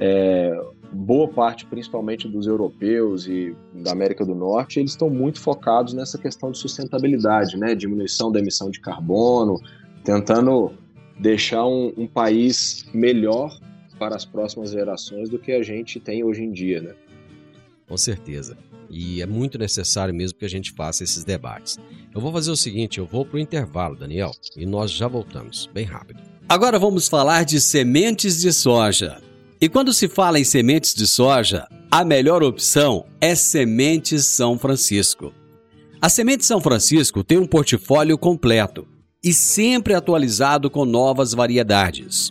é, 0.00 0.58
boa 0.90 1.28
parte, 1.28 1.66
principalmente 1.66 2.28
dos 2.28 2.46
europeus 2.46 3.26
e 3.26 3.54
da 3.72 3.92
América 3.92 4.24
do 4.24 4.34
Norte, 4.34 4.78
eles 4.78 4.92
estão 4.92 5.10
muito 5.10 5.40
focados 5.40 5.92
nessa 5.92 6.16
questão 6.16 6.50
de 6.50 6.58
sustentabilidade, 6.58 7.58
né? 7.58 7.74
Diminuição 7.74 8.32
da 8.32 8.40
emissão 8.40 8.70
de 8.70 8.80
carbono, 8.80 9.60
tentando 10.02 10.72
deixar 11.18 11.66
um, 11.66 11.92
um 11.96 12.06
país 12.06 12.86
melhor 12.92 13.56
para 13.98 14.16
as 14.16 14.24
próximas 14.24 14.70
gerações 14.70 15.28
do 15.28 15.38
que 15.38 15.52
a 15.52 15.62
gente 15.62 16.00
tem 16.00 16.24
hoje 16.24 16.42
em 16.42 16.52
dia, 16.52 16.80
né? 16.80 16.94
Com 17.86 17.96
certeza. 17.96 18.56
E 18.90 19.20
é 19.20 19.26
muito 19.26 19.58
necessário 19.58 20.14
mesmo 20.14 20.38
que 20.38 20.44
a 20.44 20.48
gente 20.48 20.72
faça 20.72 21.02
esses 21.04 21.24
debates. 21.24 21.78
Eu 22.14 22.20
vou 22.20 22.32
fazer 22.32 22.50
o 22.50 22.56
seguinte, 22.56 22.98
eu 22.98 23.06
vou 23.06 23.24
para 23.24 23.36
o 23.36 23.40
intervalo, 23.40 23.96
Daniel, 23.96 24.30
e 24.56 24.64
nós 24.64 24.90
já 24.90 25.08
voltamos, 25.08 25.68
bem 25.72 25.84
rápido. 25.84 26.22
Agora 26.48 26.78
vamos 26.78 27.08
falar 27.08 27.44
de 27.44 27.60
sementes 27.60 28.40
de 28.40 28.52
soja. 28.52 29.20
E 29.60 29.68
quando 29.68 29.92
se 29.92 30.08
fala 30.08 30.38
em 30.38 30.44
sementes 30.44 30.94
de 30.94 31.06
soja, 31.06 31.66
a 31.90 32.04
melhor 32.04 32.42
opção 32.42 33.06
é 33.20 33.34
Sementes 33.34 34.26
São 34.26 34.58
Francisco. 34.58 35.32
A 36.00 36.08
Semente 36.08 36.44
São 36.44 36.60
Francisco 36.60 37.24
tem 37.24 37.38
um 37.38 37.46
portfólio 37.46 38.18
completo 38.18 38.86
e 39.22 39.32
sempre 39.32 39.94
atualizado 39.94 40.68
com 40.68 40.84
novas 40.84 41.32
variedades. 41.32 42.30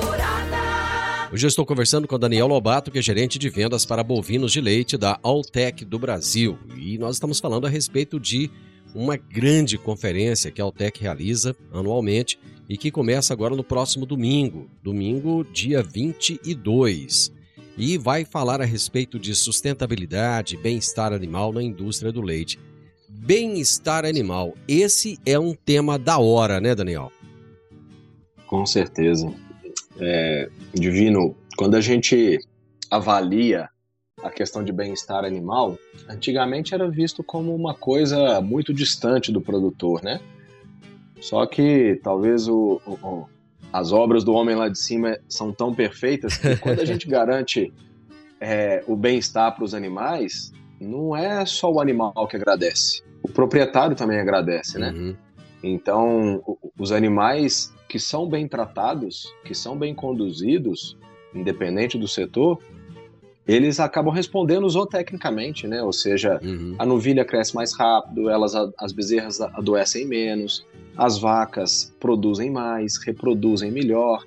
Hoje 1.33 1.45
eu 1.45 1.47
estou 1.47 1.65
conversando 1.65 2.09
com 2.09 2.19
Daniel 2.19 2.47
Lobato, 2.47 2.91
que 2.91 2.99
é 2.99 3.01
gerente 3.01 3.39
de 3.39 3.49
vendas 3.49 3.85
para 3.85 4.03
bovinos 4.03 4.51
de 4.51 4.59
leite 4.59 4.97
da 4.97 5.17
Altec 5.23 5.85
do 5.85 5.97
Brasil. 5.97 6.59
E 6.75 6.97
nós 6.97 7.15
estamos 7.15 7.39
falando 7.39 7.65
a 7.65 7.69
respeito 7.69 8.19
de 8.19 8.51
uma 8.93 9.15
grande 9.15 9.77
conferência 9.77 10.51
que 10.51 10.59
a 10.59 10.65
Altec 10.65 11.01
realiza 11.01 11.55
anualmente 11.71 12.37
e 12.67 12.75
que 12.77 12.91
começa 12.91 13.31
agora 13.31 13.55
no 13.55 13.63
próximo 13.63 14.05
domingo, 14.05 14.69
domingo, 14.83 15.45
dia 15.45 15.81
22. 15.81 17.31
E 17.77 17.97
vai 17.97 18.25
falar 18.25 18.59
a 18.59 18.65
respeito 18.65 19.17
de 19.17 19.33
sustentabilidade, 19.33 20.57
bem-estar 20.57 21.13
animal 21.13 21.53
na 21.53 21.63
indústria 21.63 22.11
do 22.11 22.21
leite. 22.21 22.59
Bem-estar 23.07 24.03
animal, 24.03 24.53
esse 24.67 25.17
é 25.25 25.39
um 25.39 25.53
tema 25.53 25.97
da 25.97 26.17
hora, 26.19 26.59
né, 26.59 26.75
Daniel? 26.75 27.09
Com 28.47 28.65
certeza. 28.65 29.33
É, 30.01 30.49
Divino, 30.73 31.35
quando 31.55 31.75
a 31.75 31.81
gente 31.81 32.39
avalia 32.89 33.69
a 34.23 34.29
questão 34.29 34.63
de 34.63 34.71
bem-estar 34.71 35.23
animal, 35.23 35.77
antigamente 36.09 36.73
era 36.73 36.89
visto 36.89 37.23
como 37.23 37.55
uma 37.55 37.73
coisa 37.73 38.41
muito 38.41 38.73
distante 38.73 39.31
do 39.31 39.41
produtor, 39.41 40.03
né? 40.03 40.19
Só 41.19 41.45
que 41.45 41.99
talvez 42.03 42.47
o, 42.47 42.81
o, 42.85 43.25
as 43.71 43.91
obras 43.91 44.23
do 44.23 44.33
homem 44.33 44.55
lá 44.55 44.67
de 44.67 44.77
cima 44.77 45.17
são 45.29 45.51
tão 45.51 45.73
perfeitas 45.73 46.37
que 46.37 46.55
quando 46.57 46.79
a 46.79 46.85
gente 46.85 47.07
garante 47.09 47.71
é, 48.39 48.83
o 48.87 48.95
bem-estar 48.95 49.55
para 49.55 49.63
os 49.63 49.73
animais, 49.73 50.51
não 50.79 51.15
é 51.15 51.45
só 51.45 51.71
o 51.71 51.79
animal 51.79 52.27
que 52.27 52.35
agradece, 52.35 53.03
o 53.23 53.29
proprietário 53.29 53.95
também 53.95 54.19
agradece, 54.19 54.79
né? 54.79 54.91
Uhum. 54.91 55.15
Então, 55.63 56.57
os 56.77 56.91
animais 56.91 57.71
que 57.91 57.99
são 57.99 58.25
bem 58.25 58.47
tratados, 58.47 59.35
que 59.43 59.53
são 59.53 59.77
bem 59.77 59.93
conduzidos, 59.93 60.95
independente 61.35 61.97
do 61.97 62.07
setor, 62.07 62.57
eles 63.45 63.81
acabam 63.81 64.13
respondendo 64.13 64.69
zootecnicamente, 64.69 65.67
né? 65.67 65.83
Ou 65.83 65.91
seja, 65.91 66.39
Uhum. 66.41 66.73
a 66.79 66.85
novilha 66.85 67.25
cresce 67.25 67.53
mais 67.53 67.73
rápido, 67.73 68.29
elas, 68.29 68.53
as 68.79 68.93
bezerras 68.93 69.41
adoecem 69.41 70.07
menos, 70.07 70.65
as 70.95 71.19
vacas 71.19 71.93
produzem 71.99 72.49
mais, 72.49 72.95
reproduzem 72.95 73.69
melhor. 73.69 74.23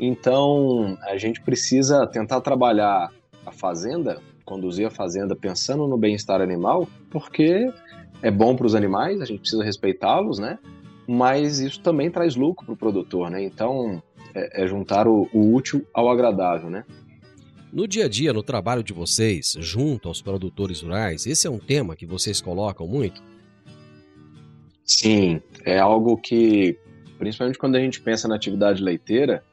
Então, 0.00 0.98
a 1.02 1.16
gente 1.16 1.40
precisa 1.42 2.04
tentar 2.08 2.40
trabalhar 2.40 3.12
a 3.46 3.52
fazenda, 3.52 4.20
conduzir 4.44 4.84
a 4.88 4.90
fazenda 4.90 5.36
pensando 5.36 5.86
no 5.86 5.96
bem-estar 5.96 6.40
animal, 6.40 6.88
porque 7.08 7.72
é 8.20 8.32
bom 8.32 8.56
para 8.56 8.66
os 8.66 8.74
animais, 8.74 9.20
a 9.20 9.24
gente 9.24 9.38
precisa 9.42 9.62
respeitá-los, 9.62 10.40
né? 10.40 10.58
Mas 11.06 11.60
isso 11.60 11.80
também 11.80 12.10
traz 12.10 12.34
lucro 12.34 12.66
para 12.66 12.74
o 12.74 12.76
produtor, 12.76 13.30
né? 13.30 13.42
Então, 13.44 14.02
é, 14.34 14.64
é 14.64 14.66
juntar 14.66 15.06
o, 15.06 15.28
o 15.32 15.54
útil 15.54 15.86
ao 15.94 16.10
agradável, 16.10 16.68
né? 16.68 16.84
No 17.72 17.86
dia 17.86 18.06
a 18.06 18.08
dia, 18.08 18.32
no 18.32 18.42
trabalho 18.42 18.82
de 18.82 18.92
vocês, 18.92 19.54
junto 19.58 20.08
aos 20.08 20.22
produtores 20.22 20.80
rurais, 20.80 21.26
esse 21.26 21.46
é 21.46 21.50
um 21.50 21.58
tema 21.58 21.94
que 21.94 22.06
vocês 22.06 22.40
colocam 22.40 22.86
muito? 22.86 23.22
Sim, 24.84 25.42
é 25.64 25.78
algo 25.78 26.16
que, 26.16 26.78
principalmente 27.18 27.58
quando 27.58 27.76
a 27.76 27.80
gente 27.80 28.00
pensa 28.00 28.28
na 28.28 28.36
atividade 28.36 28.82
leiteira, 28.82 29.44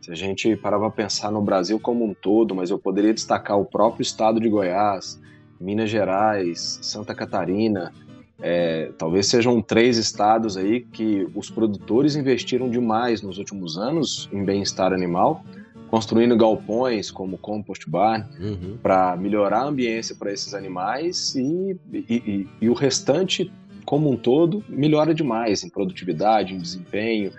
se 0.00 0.12
a 0.12 0.14
gente 0.14 0.54
parar 0.56 0.78
para 0.78 0.90
pensar 0.90 1.32
no 1.32 1.42
Brasil 1.42 1.80
como 1.80 2.04
um 2.04 2.14
todo, 2.14 2.54
mas 2.54 2.70
eu 2.70 2.78
poderia 2.78 3.12
destacar 3.12 3.58
o 3.58 3.64
próprio 3.64 4.02
estado 4.02 4.38
de 4.38 4.48
Goiás, 4.48 5.20
Minas 5.60 5.90
Gerais, 5.90 6.78
Santa 6.82 7.14
Catarina, 7.14 7.92
é, 8.40 8.90
talvez 8.98 9.26
sejam 9.26 9.60
três 9.62 9.96
estados 9.96 10.56
aí 10.56 10.80
que 10.80 11.26
os 11.34 11.50
produtores 11.50 12.16
investiram 12.16 12.68
demais 12.68 13.22
nos 13.22 13.38
últimos 13.38 13.78
anos 13.78 14.28
em 14.32 14.44
bem-estar 14.44 14.92
animal, 14.92 15.44
construindo 15.88 16.36
galpões 16.36 17.10
como 17.10 17.38
compost 17.38 17.88
barn, 17.88 18.24
Uhum. 18.38 18.76
para 18.82 19.16
melhorar 19.16 19.60
a 19.60 19.66
ambiência 19.68 20.14
para 20.14 20.32
esses 20.32 20.52
animais 20.52 21.34
e, 21.34 21.76
e, 21.92 21.98
e- 22.08 22.48
e 22.60 22.68
o 22.68 22.74
restante, 22.74 23.50
como 23.84 24.10
um 24.10 24.16
todo, 24.16 24.62
melhora 24.68 25.14
demais 25.14 25.62
em 25.64 25.70
produtividade, 25.70 26.52
em 26.52 26.58
desempenho, 26.58 27.30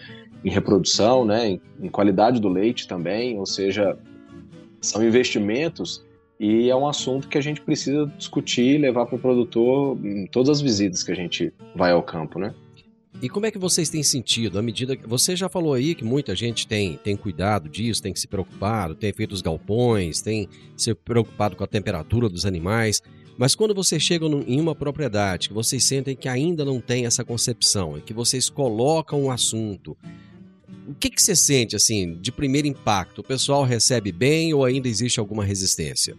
em 0.46 0.50
reprodução, 0.50 1.26
né, 1.26 1.48
em, 1.50 1.62
em 1.82 1.90
qualidade 1.90 2.40
do 2.40 2.48
leite 2.48 2.88
também. 2.88 3.38
Ou 3.38 3.46
seja, 3.46 3.98
são 4.82 5.06
investimentos 5.06 6.04
e 6.39 6.69
é 6.69 6.76
um 6.76 6.88
assunto 6.88 7.28
que 7.28 7.38
a 7.38 7.41
gente 7.41 7.62
precisa 7.62 8.06
discutir 8.17 8.76
e 8.76 8.78
levar 8.78 9.06
para 9.06 9.15
o 9.15 9.19
produtor 9.19 9.97
em 10.06 10.28
todas 10.28 10.50
as 10.50 10.62
visitas 10.62 11.04
que 11.04 11.12
a 11.12 11.15
gente 11.15 11.52
vai 11.76 11.91
ao 11.91 12.04
campo, 12.04 12.38
né? 12.38 12.54
E 13.19 13.28
como 13.28 13.47
é 13.47 13.52
que 13.52 13.58
vocês 13.58 13.89
têm 13.89 14.04
sentido 14.04 14.60
à 14.60 14.62
medida 14.62 14.95
que 14.95 15.08
você 15.08 15.36
já 15.36 15.50
falou 15.50 15.73
aí 15.73 15.95
que 15.95 16.04
muita 16.04 16.36
gente 16.36 16.67
tem, 16.67 16.97
tem 16.97 17.17
cuidado 17.17 17.67
disso, 17.67 18.02
tem 18.02 18.13
que 18.13 18.19
se 18.19 18.28
preocupado, 18.28 18.93
tem 18.93 19.12
feito 19.12 19.32
os 19.32 19.41
galpões, 19.41 20.21
tem 20.21 20.47
se 20.76 20.93
preocupado 20.93 21.56
com 21.56 21.63
a 21.63 21.67
temperatura 21.67 22.30
dos 22.30 22.45
animais, 22.45 23.02
mas 23.36 23.56
quando 23.56 23.73
vocês 23.73 24.04
chegam 24.04 24.43
em 24.47 24.62
uma 24.62 24.76
propriedade 24.76 25.47
que 25.47 25.54
vocês 25.54 25.84
sentem 25.84 26.15
que 26.15 26.30
ainda 26.30 26.63
não 26.63 26.80
tem 26.80 27.08
essa 27.08 27.23
concepção 27.23 27.97
e 27.97 28.02
que 28.02 28.13
vocês 28.13 28.52
colocam 28.52 29.23
o 29.23 29.32
assunto, 29.32 29.97
o 30.88 30.93
que 30.93 31.10
que 31.10 31.21
você 31.21 31.36
sente 31.36 31.76
assim 31.76 32.13
de 32.21 32.32
primeiro 32.32 32.67
impacto? 32.67 33.19
O 33.19 33.23
pessoal 33.23 33.63
recebe 33.63 34.12
bem 34.12 34.54
ou 34.54 34.63
ainda 34.63 34.88
existe 34.88 35.19
alguma 35.19 35.43
resistência? 35.43 36.15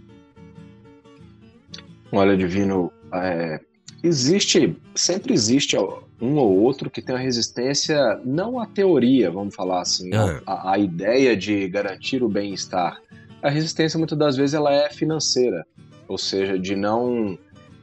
Olha, 2.12 2.37
Divino, 2.37 2.92
é, 3.12 3.61
existe, 4.02 4.76
sempre 4.94 5.35
existe 5.35 5.76
um 6.20 6.35
ou 6.37 6.59
outro 6.59 6.90
que 6.90 7.02
tem 7.02 7.14
uma 7.14 7.20
resistência, 7.20 8.18
não 8.24 8.59
à 8.59 8.66
teoria, 8.66 9.31
vamos 9.31 9.54
falar 9.54 9.83
assim, 9.83 10.11
Ah. 10.14 10.40
à, 10.46 10.72
à 10.72 10.78
ideia 10.78 11.37
de 11.37 11.68
garantir 11.68 12.22
o 12.22 12.28
bem-estar. 12.28 13.00
A 13.42 13.48
resistência, 13.50 13.98
muitas 13.98 14.18
das 14.18 14.37
vezes, 14.37 14.54
ela 14.54 14.72
é 14.72 14.90
financeira, 14.90 15.64
ou 16.09 16.18
seja, 16.18 16.59
de 16.59 16.74
não 16.74 17.38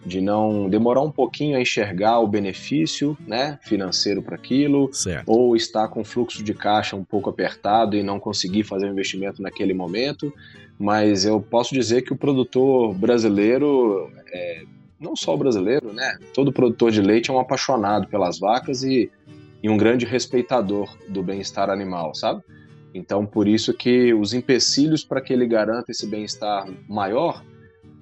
de 0.05 0.21
não 0.21 0.69
demorar 0.69 1.01
um 1.01 1.11
pouquinho 1.11 1.57
a 1.57 1.61
enxergar 1.61 2.19
o 2.19 2.27
benefício 2.27 3.17
né, 3.25 3.57
financeiro 3.63 4.21
para 4.21 4.35
aquilo, 4.35 4.89
ou 5.25 5.55
estar 5.55 5.87
com 5.87 6.03
fluxo 6.03 6.43
de 6.43 6.53
caixa 6.53 6.95
um 6.95 7.03
pouco 7.03 7.29
apertado 7.29 7.95
e 7.95 8.03
não 8.03 8.19
conseguir 8.19 8.63
fazer 8.63 8.85
o 8.85 8.91
investimento 8.91 9.41
naquele 9.41 9.73
momento. 9.73 10.31
Mas 10.77 11.25
eu 11.25 11.41
posso 11.41 11.73
dizer 11.73 12.03
que 12.03 12.13
o 12.13 12.17
produtor 12.17 12.93
brasileiro, 12.93 14.11
é, 14.31 14.63
não 14.99 15.15
só 15.15 15.33
o 15.33 15.37
brasileiro, 15.37 15.91
né? 15.91 16.17
Todo 16.33 16.53
produtor 16.53 16.91
de 16.91 17.01
leite 17.01 17.31
é 17.31 17.33
um 17.33 17.39
apaixonado 17.39 18.07
pelas 18.07 18.37
vacas 18.37 18.83
e, 18.83 19.09
e 19.63 19.69
um 19.69 19.77
grande 19.77 20.05
respeitador 20.05 20.89
do 21.07 21.23
bem-estar 21.23 21.69
animal, 21.69 22.13
sabe? 22.13 22.43
Então, 22.93 23.25
por 23.25 23.47
isso 23.47 23.73
que 23.73 24.13
os 24.13 24.33
empecilhos 24.33 25.03
para 25.03 25.19
que 25.19 25.33
ele 25.33 25.47
garanta 25.47 25.91
esse 25.91 26.05
bem-estar 26.05 26.67
maior 26.87 27.43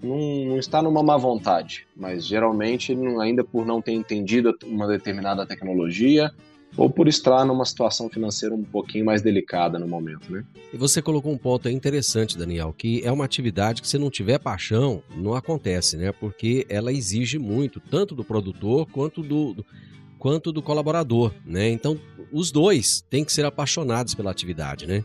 não, 0.04 0.58
está 0.58 0.82
numa 0.82 1.02
má 1.02 1.18
vontade, 1.18 1.88
mas 1.96 2.26
geralmente 2.26 2.96
ainda 3.22 3.44
por 3.44 3.66
não 3.66 3.82
ter 3.82 3.94
entendido 3.94 4.54
uma 4.66 4.88
determinada 4.88 5.46
tecnologia 5.46 6.32
ou 6.76 6.90
por 6.90 7.08
estar 7.08 7.46
numa 7.46 7.66
situação 7.66 8.10
financeira 8.10 8.54
um 8.54 8.64
pouquinho 8.64 9.06
mais 9.06 9.22
delicada 9.22 9.78
no 9.78 9.88
momento, 9.88 10.32
né? 10.32 10.44
E 10.74 10.78
você 10.78 11.02
colocou 11.02 11.32
um 11.32 11.38
ponto 11.38 11.70
interessante, 11.70 12.38
Daniel, 12.38 12.74
que 12.76 13.02
é 13.06 13.12
uma 13.12 13.26
atividade 13.26 13.82
que 13.82 13.88
se 13.88 13.98
não 13.98 14.10
tiver 14.10 14.40
paixão, 14.40 15.04
não 15.16 15.36
acontece, 15.36 15.96
né? 15.98 16.12
Porque 16.12 16.66
ela 16.68 16.92
exige 16.92 17.38
muito, 17.38 17.80
tanto 17.80 18.16
do 18.16 18.24
produtor 18.24 18.88
quanto 18.92 19.22
do, 19.22 19.54
do 19.54 19.66
quanto 20.18 20.52
do 20.52 20.62
colaborador, 20.62 21.32
né? 21.46 21.70
Então, 21.70 22.00
os 22.32 22.52
dois 22.52 23.02
têm 23.10 23.24
que 23.24 23.32
ser 23.32 23.46
apaixonados 23.46 24.16
pela 24.16 24.32
atividade, 24.32 24.88
né? 24.88 25.04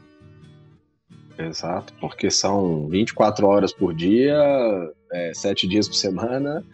Exato, 1.38 1.92
porque 2.00 2.30
são 2.30 2.88
24 2.88 3.46
horas 3.46 3.72
por 3.72 3.94
dia, 3.94 4.36
é, 5.12 5.32
7 5.32 5.68
dias 5.68 5.86
por 5.86 5.94
semana, 5.94 6.64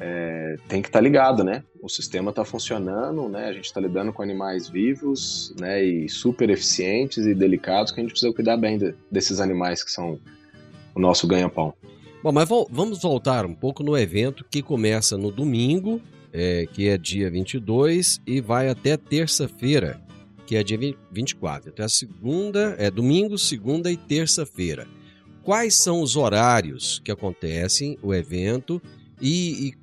é, 0.00 0.56
tem 0.68 0.80
que 0.80 0.88
estar 0.88 1.00
tá 1.00 1.02
ligado, 1.02 1.42
né? 1.42 1.64
O 1.82 1.88
sistema 1.88 2.30
está 2.30 2.44
funcionando, 2.44 3.28
né? 3.28 3.48
A 3.48 3.52
gente 3.52 3.66
está 3.66 3.80
lidando 3.80 4.12
com 4.12 4.22
animais 4.22 4.68
vivos, 4.68 5.52
né? 5.58 5.82
E 5.84 6.08
super 6.08 6.48
eficientes 6.48 7.26
e 7.26 7.34
delicados 7.34 7.92
que 7.92 8.00
a 8.00 8.02
gente 8.02 8.12
precisa 8.12 8.32
cuidar 8.32 8.56
bem 8.56 8.78
de, 8.78 8.94
desses 9.10 9.40
animais 9.40 9.82
que 9.82 9.90
são 9.90 10.18
o 10.94 11.00
nosso 11.00 11.26
ganha-pão. 11.26 11.74
Bom, 12.22 12.32
mas 12.32 12.48
vo 12.48 12.66
vamos 12.70 13.02
voltar 13.02 13.44
um 13.44 13.54
pouco 13.54 13.82
no 13.82 13.98
evento 13.98 14.44
que 14.48 14.62
começa 14.62 15.18
no 15.18 15.30
domingo, 15.30 16.00
é, 16.32 16.66
que 16.72 16.88
é 16.88 16.96
dia 16.96 17.30
22, 17.30 18.20
e 18.26 18.40
vai 18.40 18.68
até 18.68 18.96
terça-feira, 18.96 20.00
que 20.46 20.56
é 20.56 20.62
dia 20.62 20.78
24. 21.10 21.70
Até 21.70 21.84
a 21.84 21.88
segunda, 21.88 22.74
é 22.78 22.90
domingo, 22.90 23.38
segunda 23.38 23.90
e 23.90 23.96
terça-feira. 23.96 24.86
Quais 25.42 25.74
são 25.74 26.00
os 26.00 26.16
horários 26.16 27.00
que 27.04 27.12
acontecem 27.12 27.98
o 28.02 28.14
evento 28.14 28.80
e, 29.20 29.68
e 29.68 29.74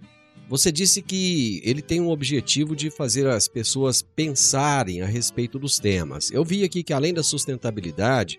você 0.49 0.69
disse 0.69 1.01
que 1.01 1.61
ele 1.63 1.81
tem 1.81 2.01
um 2.01 2.09
objetivo 2.09 2.75
de 2.75 2.89
fazer 2.89 3.25
as 3.27 3.47
pessoas 3.47 4.01
pensarem 4.01 5.01
a 5.01 5.05
respeito 5.05 5.57
dos 5.57 5.79
temas. 5.79 6.29
Eu 6.29 6.43
vi 6.43 6.65
aqui 6.65 6.83
que 6.83 6.91
além 6.91 7.13
da 7.13 7.23
sustentabilidade 7.23 8.37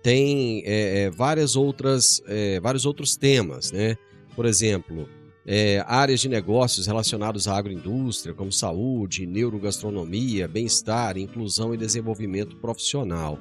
tem 0.00 0.62
é, 0.64 1.02
é 1.02 1.10
várias 1.10 1.56
outras, 1.56 2.22
é, 2.28 2.60
vários 2.60 2.86
outros 2.86 3.16
temas, 3.16 3.72
né? 3.72 3.96
Por 4.36 4.46
exemplo, 4.46 5.08
é, 5.50 5.82
áreas 5.86 6.20
de 6.20 6.28
negócios 6.28 6.86
relacionados 6.86 7.48
à 7.48 7.56
agroindústria, 7.56 8.34
como 8.34 8.52
saúde, 8.52 9.26
neurogastronomia, 9.26 10.46
bem-estar, 10.46 11.16
inclusão 11.16 11.72
e 11.72 11.78
desenvolvimento 11.78 12.54
profissional. 12.56 13.38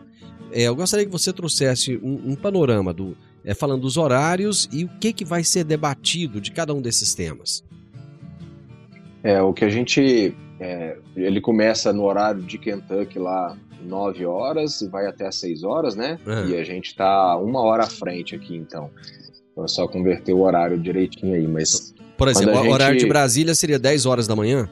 É, 0.53 0.61
eu 0.63 0.75
gostaria 0.75 1.05
que 1.05 1.11
você 1.11 1.33
trouxesse 1.33 1.97
um, 1.97 2.31
um 2.31 2.35
panorama 2.35 2.93
do, 2.93 3.17
é, 3.43 3.53
falando 3.53 3.81
dos 3.81 3.97
horários 3.97 4.69
e 4.71 4.85
o 4.85 4.87
que, 5.01 5.11
que 5.11 5.25
vai 5.25 5.43
ser 5.43 5.65
debatido 5.65 6.39
de 6.39 6.51
cada 6.51 6.73
um 6.73 6.81
desses 6.81 7.13
temas. 7.13 7.61
É, 9.21 9.41
o 9.41 9.51
que 9.51 9.65
a 9.65 9.69
gente. 9.69 10.33
É, 10.61 10.97
ele 11.13 11.41
começa 11.41 11.91
no 11.91 12.05
horário 12.05 12.41
de 12.41 12.57
Kentucky 12.57 13.19
lá 13.19 13.57
9 13.83 14.25
horas 14.25 14.79
e 14.79 14.87
vai 14.87 15.07
até 15.07 15.29
6 15.29 15.63
horas, 15.63 15.95
né? 15.95 16.17
É. 16.25 16.51
E 16.51 16.55
a 16.55 16.63
gente 16.63 16.87
está 16.87 17.35
uma 17.35 17.59
hora 17.59 17.83
à 17.83 17.89
frente 17.89 18.33
aqui, 18.33 18.55
então. 18.55 18.89
Então 19.51 19.65
é 19.65 19.67
só 19.67 19.87
converter 19.87 20.33
o 20.33 20.41
horário 20.41 20.79
direitinho 20.79 21.33
aí, 21.33 21.47
mas 21.47 21.91
por 22.17 22.27
exemplo, 22.27 22.53
o 22.53 22.63
gente... 22.63 22.73
horário 22.73 22.99
de 22.99 23.05
Brasília 23.05 23.53
seria 23.53 23.77
10 23.77 24.05
horas 24.05 24.27
da 24.27 24.35
manhã? 24.35 24.69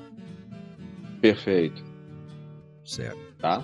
Perfeito. 1.22 1.84
Certo. 2.84 3.18
Tá? 3.40 3.64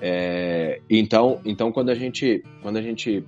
É, 0.00 0.80
então, 0.90 1.40
então 1.44 1.72
quando 1.72 1.90
a 1.90 1.94
gente 1.94 2.42
quando 2.62 2.76
a 2.76 2.82
gente 2.82 3.24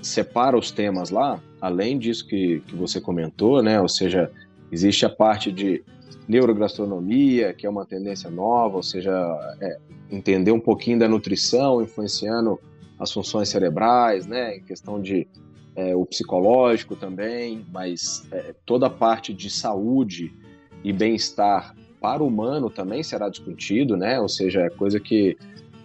separa 0.00 0.56
os 0.56 0.70
temas 0.70 1.10
lá, 1.10 1.40
além 1.60 1.98
disso 1.98 2.26
que, 2.26 2.60
que 2.66 2.76
você 2.76 3.00
comentou, 3.00 3.62
né? 3.62 3.80
Ou 3.80 3.88
seja, 3.88 4.30
existe 4.70 5.04
a 5.06 5.10
parte 5.10 5.50
de 5.50 5.82
neurogastronomia, 6.28 7.52
que 7.52 7.66
é 7.66 7.70
uma 7.70 7.86
tendência 7.86 8.30
nova, 8.30 8.76
ou 8.76 8.82
seja, 8.82 9.12
é, 9.60 9.78
entender 10.10 10.52
um 10.52 10.60
pouquinho 10.60 10.98
da 10.98 11.08
nutrição 11.08 11.82
influenciando 11.82 12.58
as 12.98 13.12
funções 13.12 13.48
cerebrais, 13.48 14.26
né? 14.26 14.56
Em 14.56 14.62
questão 14.62 15.00
de 15.00 15.26
é, 15.76 15.94
o 15.94 16.06
psicológico 16.06 16.96
também, 16.96 17.64
mas 17.70 18.26
é, 18.32 18.54
toda 18.64 18.86
a 18.86 18.90
parte 18.90 19.32
de 19.34 19.50
saúde 19.50 20.32
e 20.82 20.92
bem-estar 20.92 21.76
para 22.00 22.22
o 22.22 22.26
humano 22.26 22.70
também 22.70 23.02
será 23.02 23.28
discutido, 23.28 23.96
né? 23.96 24.18
Ou 24.18 24.28
seja, 24.28 24.62
é 24.62 24.70
coisa 24.70 24.98
que 24.98 25.36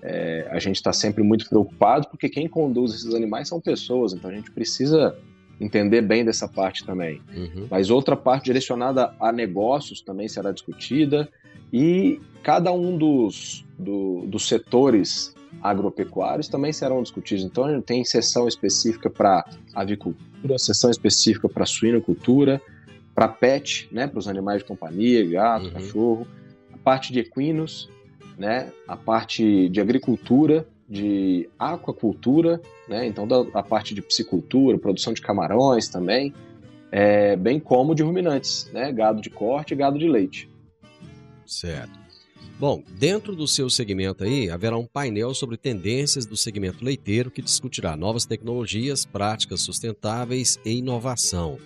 é, 0.01 0.47
a 0.49 0.60
gente 0.60 0.77
está 0.77 0.93
sempre 0.93 1.23
muito 1.23 1.47
preocupado, 1.47 2.08
porque 2.10 2.30
quem 2.30 2.47
conduz 2.47 2.93
esses 2.93 3.13
animais 3.13 3.47
são 3.47 3.60
pessoas, 3.60 4.13
então 4.13 4.30
a 4.30 4.34
gente 4.34 4.49
precisa 4.51 5.15
entender 5.60 6.01
bem 6.01 6.25
dessa 6.25 6.47
parte 6.47 6.86
também. 6.86 7.21
Uhum. 7.36 7.67
Mas 7.69 7.89
outra 7.89 8.15
parte 8.15 8.45
direcionada 8.45 9.13
a 9.19 9.32
negócios 9.32 10.01
também 10.01 10.27
será 10.27 10.51
discutida, 10.51 11.30
e 11.71 12.19
cada 12.43 12.71
um 12.71 12.97
dos, 12.97 13.65
do, 13.77 14.25
dos 14.25 14.47
setores 14.47 15.36
agropecuários 15.61 16.47
também 16.47 16.71
serão 16.71 17.01
discutidos. 17.01 17.43
Então, 17.43 17.81
tem 17.81 18.03
sessão 18.03 18.47
específica 18.47 19.09
para 19.09 19.45
avicultura, 19.73 20.57
sessão 20.57 20.89
específica 20.89 21.49
para 21.49 21.65
suinocultura, 21.65 22.61
para 23.13 23.27
pet, 23.27 23.87
né, 23.91 24.07
para 24.07 24.19
os 24.19 24.27
animais 24.27 24.59
de 24.59 24.65
companhia, 24.65 25.27
gato, 25.27 25.65
uhum. 25.65 25.71
cachorro, 25.71 26.27
a 26.73 26.77
parte 26.77 27.11
de 27.11 27.19
equinos, 27.19 27.89
né, 28.37 28.71
a 28.87 28.95
parte 28.95 29.69
de 29.69 29.81
agricultura, 29.81 30.65
de 30.89 31.49
aquacultura, 31.59 32.61
né, 32.87 33.05
então 33.05 33.27
da, 33.27 33.45
a 33.53 33.63
parte 33.63 33.93
de 33.93 34.01
piscicultura, 34.01 34.77
produção 34.77 35.13
de 35.13 35.21
camarões 35.21 35.87
também, 35.87 36.33
é, 36.91 37.35
bem 37.35 37.59
como 37.59 37.93
de 37.93 38.03
ruminantes, 38.03 38.69
né, 38.73 38.91
gado 38.91 39.21
de 39.21 39.29
corte 39.29 39.73
e 39.73 39.77
gado 39.77 39.99
de 39.99 40.07
leite. 40.07 40.49
Certo. 41.45 42.00
Bom, 42.62 42.84
dentro 42.91 43.36
do 43.36 43.47
seu 43.47 43.71
segmento 43.71 44.24
aí, 44.24 44.47
haverá 44.47 44.78
um 44.78 44.86
painel 44.86 45.34
sobre 45.34 45.58
tendências 45.58 46.28
do 46.28 46.38
segmento 46.38 46.86
leiteiro 46.86 47.32
que 47.32 47.41
discutirá 47.41 47.97
novas 47.97 48.24
tecnologias, 48.24 49.04
práticas 49.04 49.62
sustentáveis 49.62 50.60
e 50.63 50.78
inovação. 50.78 51.58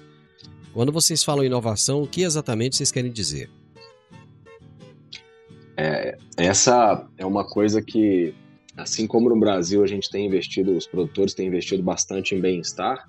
Quando 0.73 0.93
vocês 0.93 1.21
falam 1.21 1.43
inovação, 1.43 2.01
o 2.01 2.07
que 2.07 2.21
exatamente 2.21 2.77
vocês 2.77 2.93
querem 2.93 3.11
dizer? 3.11 3.49
É, 5.75 6.17
essa 6.37 7.05
é 7.17 7.25
uma 7.25 7.45
coisa 7.45 7.81
que, 7.81 8.33
assim 8.77 9.05
como 9.05 9.27
no 9.27 9.37
Brasil 9.37 9.83
a 9.83 9.87
gente 9.87 10.09
tem 10.09 10.25
investido, 10.25 10.77
os 10.77 10.87
produtores 10.87 11.33
têm 11.33 11.47
investido 11.47 11.83
bastante 11.83 12.33
em 12.33 12.39
bem-estar, 12.39 13.05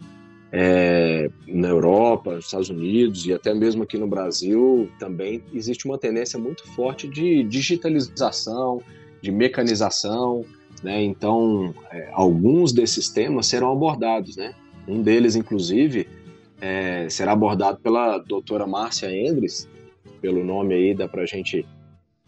é, 0.58 1.30
na 1.46 1.68
Europa, 1.68 2.34
nos 2.34 2.46
Estados 2.46 2.70
Unidos 2.70 3.26
e 3.26 3.32
até 3.34 3.52
mesmo 3.52 3.82
aqui 3.82 3.98
no 3.98 4.06
Brasil 4.06 4.90
também 4.98 5.42
existe 5.52 5.84
uma 5.84 5.98
tendência 5.98 6.38
muito 6.38 6.66
forte 6.68 7.06
de 7.06 7.42
digitalização, 7.42 8.80
de 9.20 9.30
mecanização, 9.30 10.46
né? 10.82 11.02
Então, 11.04 11.74
é, 11.90 12.08
alguns 12.10 12.72
desses 12.72 13.10
temas 13.10 13.48
serão 13.48 13.70
abordados, 13.70 14.34
né? 14.38 14.54
Um 14.88 15.02
deles, 15.02 15.36
inclusive, 15.36 16.08
é, 16.58 17.06
será 17.10 17.32
abordado 17.32 17.78
pela 17.80 18.16
doutora 18.16 18.66
Márcia 18.66 19.14
Endres, 19.14 19.68
pelo 20.22 20.42
nome 20.42 20.72
aí 20.72 20.94
dá 20.94 21.06
para 21.06 21.20
a 21.20 21.26
gente 21.26 21.66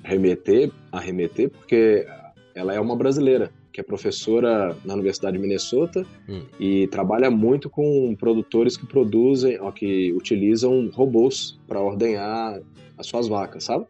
remeter, 0.05 0.71
arremeter, 0.93 1.49
porque 1.49 2.07
ela 2.55 2.75
é 2.75 2.81
uma 2.81 2.95
brasileira 2.95 3.51
que 3.79 3.81
é 3.81 3.85
professora 3.85 4.77
na 4.85 4.95
Universidade 4.95 5.37
de 5.37 5.41
Minnesota 5.41 6.05
hum. 6.29 6.43
e 6.59 6.89
trabalha 6.89 7.31
muito 7.31 7.71
com 7.71 8.13
produtores 8.19 8.77
que 8.77 8.85
produzem, 8.85 9.57
ó, 9.61 9.71
que 9.71 10.13
utilizam 10.15 10.91
robôs 10.93 11.57
para 11.69 11.81
ordenhar 11.81 12.61
as 12.99 13.07
suas 13.07 13.29
vacas, 13.29 13.65
sabe? 13.65 13.87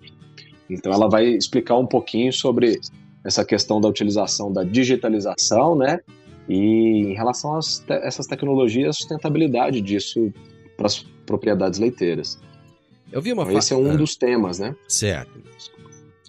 Então 0.68 0.92
ela 0.92 1.08
vai 1.08 1.26
explicar 1.26 1.76
um 1.78 1.86
pouquinho 1.86 2.30
sobre 2.34 2.78
essa 3.24 3.46
questão 3.46 3.80
da 3.80 3.88
utilização 3.88 4.52
da 4.52 4.62
digitalização, 4.62 5.74
né? 5.74 6.00
E 6.46 6.54
em 6.54 7.14
relação 7.14 7.56
a 7.56 7.60
te 7.60 7.92
essas 7.92 8.26
tecnologias, 8.26 8.90
a 8.90 8.92
sustentabilidade 8.92 9.80
disso 9.80 10.30
para 10.76 10.86
as 10.86 10.98
propriedades 11.24 11.78
leiteiras. 11.78 12.38
Eu 13.10 13.22
vi 13.22 13.32
uma 13.32 13.44
então, 13.44 13.58
Esse 13.58 13.72
é 13.72 13.76
um 13.76 13.90
ah. 13.90 13.96
dos 13.96 14.16
temas, 14.16 14.58
né? 14.58 14.76
Certo. 14.86 15.32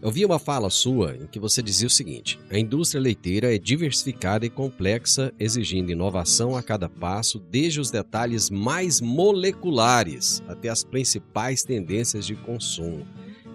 Eu 0.01 0.11
vi 0.11 0.23
uma 0.23 0.39
fala 0.39 0.69
sua 0.69 1.13
em 1.17 1.27
que 1.27 1.39
você 1.39 1.61
dizia 1.61 1.87
o 1.87 1.89
seguinte: 1.89 2.39
a 2.49 2.57
indústria 2.57 3.01
leiteira 3.01 3.53
é 3.53 3.57
diversificada 3.57 4.45
e 4.45 4.49
complexa, 4.49 5.33
exigindo 5.37 5.91
inovação 5.91 6.55
a 6.55 6.63
cada 6.63 6.87
passo, 6.87 7.37
desde 7.37 7.81
os 7.81 7.91
detalhes 7.91 8.49
mais 8.49 9.01
moleculares 9.01 10.41
até 10.47 10.69
as 10.69 10.85
principais 10.85 11.63
tendências 11.63 12.25
de 12.25 12.35
consumo. 12.35 13.05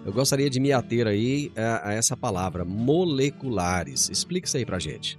Eu 0.05 0.13
gostaria 0.13 0.47
de 0.47 0.59
me 0.59 0.71
ater 0.71 1.07
aí 1.07 1.51
a, 1.57 1.89
a 1.89 1.93
essa 1.93 2.15
palavra, 2.15 2.63
moleculares. 2.63 4.07
Explique 4.09 4.47
isso 4.47 4.57
aí 4.57 4.65
pra 4.65 4.77
gente. 4.77 5.17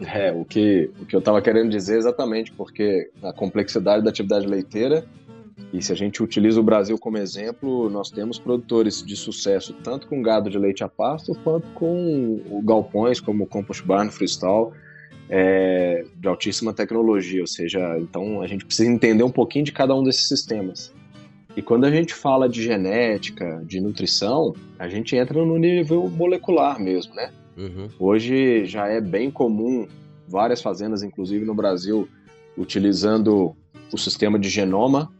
É, 0.00 0.32
o 0.32 0.44
que, 0.44 0.90
o 1.00 1.06
que 1.06 1.14
eu 1.14 1.20
estava 1.20 1.40
querendo 1.40 1.70
dizer 1.70 1.96
exatamente 1.96 2.50
porque 2.50 3.08
a 3.22 3.32
complexidade 3.32 4.02
da 4.02 4.10
atividade 4.10 4.44
leiteira 4.44 5.06
E 5.72 5.82
se 5.82 5.92
a 5.92 5.94
gente 5.94 6.22
utiliza 6.22 6.60
o 6.60 6.62
Brasil 6.62 6.98
como 6.98 7.18
exemplo, 7.18 7.88
nós 7.88 8.10
temos 8.10 8.38
produtores 8.38 9.04
de 9.04 9.16
sucesso 9.16 9.74
tanto 9.82 10.06
com 10.06 10.22
gado 10.22 10.50
de 10.50 10.58
leite 10.58 10.82
a 10.82 10.88
pasto 10.88 11.34
quanto 11.42 11.68
com 11.68 12.62
galpões 12.64 13.20
como 13.20 13.46
Compost 13.46 13.84
Barn 13.84 14.10
Freestyle, 14.10 14.70
é, 15.28 16.04
de 16.16 16.28
altíssima 16.28 16.72
tecnologia. 16.72 17.40
Ou 17.40 17.46
seja, 17.46 17.98
então 17.98 18.40
a 18.40 18.46
gente 18.46 18.64
precisa 18.64 18.90
entender 18.90 19.22
um 19.22 19.30
pouquinho 19.30 19.64
de 19.64 19.72
cada 19.72 19.94
um 19.94 20.02
desses 20.02 20.28
sistemas. 20.28 20.92
E 21.56 21.62
quando 21.62 21.84
a 21.84 21.90
gente 21.90 22.12
fala 22.12 22.48
de 22.48 22.62
genética, 22.62 23.62
de 23.64 23.80
nutrição, 23.80 24.54
a 24.78 24.88
gente 24.88 25.14
entra 25.14 25.44
no 25.44 25.56
nível 25.56 26.08
molecular 26.08 26.80
mesmo, 26.80 27.14
né? 27.14 27.30
Uhum. 27.56 27.88
Hoje 27.98 28.64
já 28.64 28.88
é 28.88 29.00
bem 29.00 29.30
comum 29.30 29.86
várias 30.26 30.60
fazendas, 30.60 31.04
inclusive 31.04 31.44
no 31.44 31.54
Brasil, 31.54 32.08
utilizando 32.56 33.54
o 33.92 33.96
sistema 33.96 34.38
de 34.38 34.48
genoma 34.48 35.12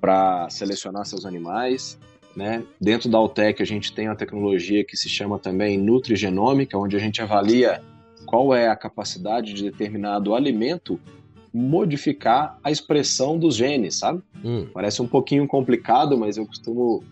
para 0.00 0.48
selecionar 0.50 1.04
seus 1.04 1.24
animais. 1.24 1.98
Né? 2.36 2.62
Dentro 2.80 3.08
da 3.08 3.18
Altec 3.18 3.62
a 3.62 3.66
gente 3.66 3.92
tem 3.92 4.08
uma 4.08 4.14
tecnologia 4.14 4.84
que 4.84 4.96
se 4.96 5.08
chama 5.08 5.38
também 5.38 5.76
nutrigenômica, 5.76 6.78
onde 6.78 6.96
a 6.96 7.00
gente 7.00 7.20
avalia 7.20 7.82
qual 8.26 8.54
é 8.54 8.68
a 8.68 8.76
capacidade 8.76 9.54
de 9.54 9.62
determinado 9.64 10.34
alimento 10.34 11.00
modificar 11.52 12.58
a 12.62 12.70
expressão 12.70 13.38
dos 13.38 13.56
genes, 13.56 13.96
sabe? 13.96 14.22
Hum. 14.44 14.66
Parece 14.72 15.00
um 15.00 15.06
pouquinho 15.08 15.46
complicado, 15.48 16.16
mas 16.16 16.36
eu 16.36 16.46
costumo 16.46 17.02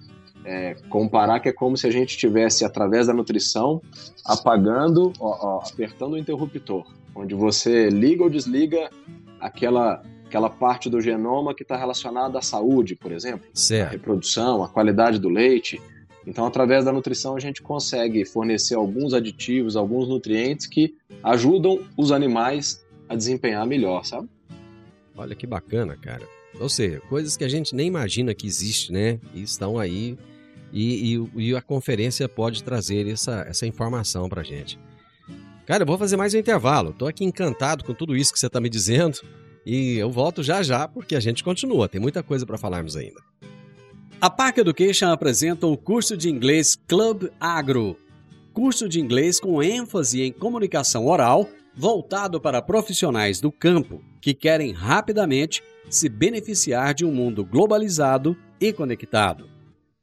é, 0.44 0.77
comparar 0.88 1.40
que 1.40 1.49
é 1.49 1.53
como 1.53 1.77
se 1.77 1.87
a 1.87 1.90
gente 1.90 2.11
estivesse, 2.11 2.64
através 2.64 3.09
da 3.09 3.12
nutrição, 3.12 3.83
apagando, 4.25 5.12
ó, 5.18 5.57
ó, 5.57 5.62
apertando 5.66 6.12
o 6.12 6.18
interruptor, 6.18 6.87
onde 7.14 7.35
você 7.35 7.88
liga 7.88 8.22
ou 8.22 8.31
desliga 8.31 8.90
aquela, 9.40 10.03
aquela 10.26 10.50
parte 10.50 10.90
do 10.90 11.00
genoma 11.00 11.54
que 11.54 11.62
está 11.62 11.76
relacionada 11.76 12.38
à 12.38 12.42
saúde, 12.42 12.94
por 12.96 13.12
exemplo, 13.12 13.46
à 13.46 13.56
Certo. 13.58 13.92
reprodução, 13.92 14.62
à 14.62 14.68
qualidade 14.68 15.18
do 15.18 15.28
leite. 15.28 15.80
Então, 16.26 16.44
através 16.44 16.84
da 16.84 16.92
nutrição, 16.92 17.36
a 17.36 17.40
gente 17.40 17.62
consegue 17.62 18.24
fornecer 18.24 18.74
alguns 18.74 19.14
aditivos, 19.14 19.76
alguns 19.76 20.08
nutrientes 20.08 20.66
que 20.66 20.94
ajudam 21.22 21.80
os 21.96 22.10
animais 22.10 22.84
a 23.08 23.14
desempenhar 23.14 23.64
melhor, 23.66 24.04
sabe? 24.04 24.28
Olha 25.16 25.34
que 25.36 25.46
bacana, 25.46 25.96
cara. 25.96 26.24
Ou 26.58 26.68
seja, 26.68 27.00
coisas 27.08 27.36
que 27.36 27.44
a 27.44 27.48
gente 27.48 27.74
nem 27.74 27.86
imagina 27.86 28.34
que 28.34 28.46
existe, 28.46 28.92
né? 28.92 29.20
E 29.32 29.42
estão 29.42 29.78
aí 29.78 30.18
e, 30.72 31.14
e- 31.14 31.30
e 31.50 31.54
a 31.56 31.62
conferência 31.62 32.28
pode 32.28 32.64
trazer 32.64 33.06
essa, 33.06 33.46
essa 33.48 33.64
informação 33.66 34.28
pra 34.28 34.42
gente. 34.42 34.78
Cara, 35.64 35.82
eu 35.82 35.86
vou 35.86 35.96
fazer 35.98 36.16
mais 36.16 36.34
um 36.34 36.38
intervalo. 36.38 36.92
Tô 36.92 37.06
aqui 37.06 37.24
encantado 37.24 37.84
com 37.84 37.94
tudo 37.94 38.16
isso 38.16 38.32
que 38.32 38.38
você 38.38 38.48
tá 38.50 38.60
me 38.60 38.68
dizendo 38.68 39.18
e 39.66 39.98
eu 39.98 40.09
volto 40.12 40.44
já 40.44 40.62
já 40.62 40.87
porque 40.87 41.16
a 41.16 41.20
gente 41.20 41.42
continua. 41.42 41.88
Tem 41.88 42.00
muita 42.00 42.22
coisa 42.22 42.46
para 42.46 42.57
falarmos 42.57 42.94
ainda. 42.94 43.20
A 44.20 44.31
Park 44.31 44.59
Education 44.59 45.09
apresenta 45.09 45.66
o 45.66 45.76
curso 45.76 46.16
de 46.16 46.31
inglês 46.31 46.76
Club 46.87 47.24
Agro. 47.40 47.98
Curso 48.55 48.88
de 48.88 49.00
inglês 49.00 49.40
com 49.40 49.61
ênfase 49.62 50.22
em 50.22 50.33
comunicação 50.33 51.07
oral, 51.07 51.48
voltado 51.74 52.40
para 52.40 52.62
profissionais 52.62 53.40
do 53.40 53.50
campo 53.50 54.00
que 54.22 54.33
querem 54.33 54.72
rapidamente 54.72 55.62
se 55.90 56.09
beneficiar 56.09 56.94
de 56.94 57.05
um 57.05 57.12
mundo 57.12 57.44
globalizado 57.44 58.37
e 58.61 58.72
conectado. 58.72 59.50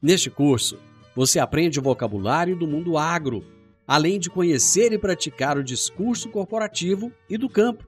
Neste 0.01 0.29
curso, 0.29 0.77
você 1.15 1.39
aprende 1.39 1.79
o 1.79 1.83
vocabulário 1.83 2.55
do 2.55 2.67
mundo 2.67 2.97
agro, 2.97 3.43
além 3.87 4.19
de 4.19 4.29
conhecer 4.29 4.91
e 4.91 4.99
praticar 4.99 5.57
o 5.57 5.63
discurso 5.63 6.29
corporativo 6.29 7.11
e 7.29 7.37
do 7.37 7.49
campo. 7.49 7.87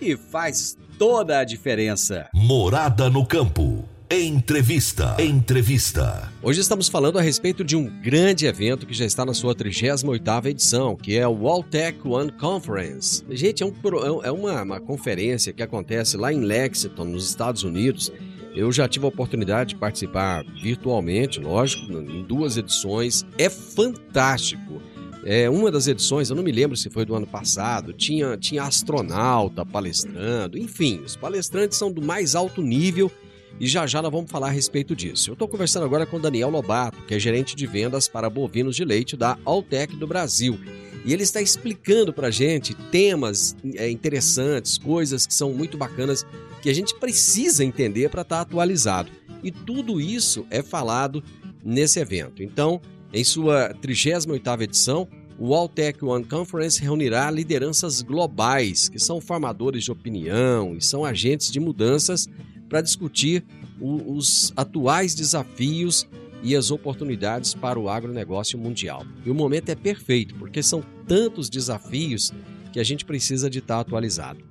e 0.00 0.16
faz 0.16 0.76
toda 0.98 1.38
a 1.38 1.44
diferença. 1.44 2.28
Morada 2.34 3.08
no 3.10 3.24
campo. 3.26 3.84
Entrevista. 4.08 5.16
Entrevista. 5.18 6.32
Hoje 6.40 6.60
estamos 6.60 6.86
falando 6.86 7.18
a 7.18 7.22
respeito 7.22 7.64
de 7.64 7.74
um 7.74 7.86
grande 8.00 8.46
evento 8.46 8.86
que 8.86 8.94
já 8.94 9.04
está 9.04 9.24
na 9.24 9.34
sua 9.34 9.52
38ª 9.52 10.46
edição, 10.46 10.94
que 10.94 11.16
é 11.18 11.26
o 11.26 11.48
Alltech 11.48 11.98
One 12.06 12.30
Conference. 12.30 13.24
Gente, 13.30 13.64
é, 13.64 13.66
um 13.66 13.72
pro- 13.72 14.22
é 14.24 14.30
uma, 14.30 14.62
uma 14.62 14.80
conferência 14.80 15.52
que 15.52 15.62
acontece 15.62 16.16
lá 16.16 16.32
em 16.32 16.40
Lexington, 16.40 17.04
nos 17.04 17.28
Estados 17.28 17.64
Unidos. 17.64 18.12
Eu 18.54 18.70
já 18.70 18.86
tive 18.88 19.04
a 19.06 19.08
oportunidade 19.08 19.70
de 19.70 19.76
participar 19.76 20.44
virtualmente, 20.62 21.40
lógico, 21.40 21.92
em 21.92 22.22
duas 22.22 22.56
edições. 22.56 23.26
É 23.36 23.50
fantástico. 23.50 24.80
É, 25.28 25.50
uma 25.50 25.72
das 25.72 25.88
edições, 25.88 26.30
eu 26.30 26.36
não 26.36 26.42
me 26.44 26.52
lembro 26.52 26.76
se 26.76 26.88
foi 26.88 27.04
do 27.04 27.12
ano 27.12 27.26
passado, 27.26 27.92
tinha, 27.92 28.36
tinha 28.36 28.62
astronauta 28.62 29.66
palestrando, 29.66 30.56
enfim, 30.56 31.00
os 31.04 31.16
palestrantes 31.16 31.76
são 31.76 31.90
do 31.90 32.00
mais 32.00 32.36
alto 32.36 32.62
nível 32.62 33.10
e 33.58 33.66
já 33.66 33.88
já 33.88 34.00
nós 34.00 34.12
vamos 34.12 34.30
falar 34.30 34.46
a 34.46 34.50
respeito 34.50 34.94
disso. 34.94 35.30
Eu 35.30 35.32
estou 35.32 35.48
conversando 35.48 35.84
agora 35.84 36.06
com 36.06 36.20
Daniel 36.20 36.48
Lobato, 36.48 37.02
que 37.08 37.14
é 37.16 37.18
gerente 37.18 37.56
de 37.56 37.66
vendas 37.66 38.06
para 38.06 38.30
bovinos 38.30 38.76
de 38.76 38.84
leite 38.84 39.16
da 39.16 39.36
Altec 39.44 39.96
do 39.96 40.06
Brasil. 40.06 40.60
E 41.04 41.12
ele 41.12 41.24
está 41.24 41.40
explicando 41.42 42.12
para 42.12 42.28
a 42.28 42.30
gente 42.30 42.72
temas 42.92 43.56
é, 43.74 43.90
interessantes, 43.90 44.78
coisas 44.78 45.26
que 45.26 45.34
são 45.34 45.52
muito 45.52 45.76
bacanas 45.76 46.24
que 46.62 46.70
a 46.70 46.74
gente 46.74 46.94
precisa 46.94 47.64
entender 47.64 48.10
para 48.10 48.22
estar 48.22 48.42
atualizado. 48.42 49.10
E 49.42 49.50
tudo 49.50 50.00
isso 50.00 50.46
é 50.50 50.62
falado 50.62 51.20
nesse 51.64 51.98
evento. 51.98 52.44
Então, 52.44 52.80
em 53.16 53.24
sua 53.24 53.74
38ª 53.80 54.60
edição, 54.60 55.08
o 55.38 55.54
Alltech 55.54 56.04
One 56.04 56.22
Conference 56.22 56.78
reunirá 56.82 57.30
lideranças 57.30 58.02
globais, 58.02 58.90
que 58.90 58.98
são 58.98 59.22
formadores 59.22 59.84
de 59.84 59.90
opinião 59.90 60.76
e 60.76 60.84
são 60.84 61.02
agentes 61.02 61.50
de 61.50 61.58
mudanças 61.58 62.28
para 62.68 62.82
discutir 62.82 63.42
os 63.80 64.52
atuais 64.54 65.14
desafios 65.14 66.06
e 66.42 66.54
as 66.54 66.70
oportunidades 66.70 67.54
para 67.54 67.80
o 67.80 67.88
agronegócio 67.88 68.58
mundial. 68.58 69.02
E 69.24 69.30
o 69.30 69.34
momento 69.34 69.70
é 69.70 69.74
perfeito, 69.74 70.34
porque 70.34 70.62
são 70.62 70.84
tantos 71.08 71.48
desafios 71.48 72.34
que 72.70 72.78
a 72.78 72.84
gente 72.84 73.06
precisa 73.06 73.48
de 73.48 73.60
estar 73.60 73.80
atualizado. 73.80 74.44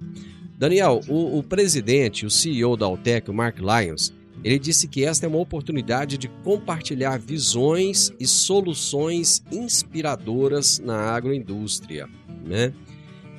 Daniel, 0.58 1.02
o, 1.08 1.38
o 1.38 1.44
presidente, 1.44 2.26
o 2.26 2.32
CEO 2.32 2.76
da 2.76 2.88
Altec, 2.88 3.30
o 3.30 3.34
Mark 3.34 3.60
Lyons, 3.60 4.12
ele 4.46 4.60
disse 4.60 4.88
que 4.88 5.04
esta 5.04 5.26
é 5.26 5.28
uma 5.28 5.40
oportunidade 5.40 6.20
de 6.20 6.28
compartilhar 6.44 7.18
visões 7.18 8.14
e 8.20 8.28
soluções 8.28 9.44
inspiradoras 9.52 10.78
na 10.78 10.96
agroindústria, 11.16 12.08
né? 12.46 12.72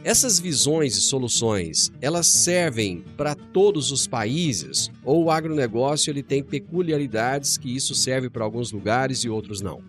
Essas 0.03 0.41
visões 0.41 0.97
e 0.97 1.01
soluções, 1.01 1.93
elas 2.01 2.27
servem 2.27 3.05
para 3.17 3.37
todos 3.37 3.93
os 3.93 4.09
países 4.09 4.91
ou 5.05 5.25
o 5.25 5.31
agronegócio 5.31 6.11
ele 6.11 6.25
tem 6.25 6.43
peculiaridades 6.43 7.57
que 7.57 7.75
isso 7.75 7.95
serve 7.95 8.29
para 8.29 8.43
alguns 8.43 8.73
lugares 8.73 9.21
e 9.21 9.29
outros 9.29 9.61
não? 9.61 9.81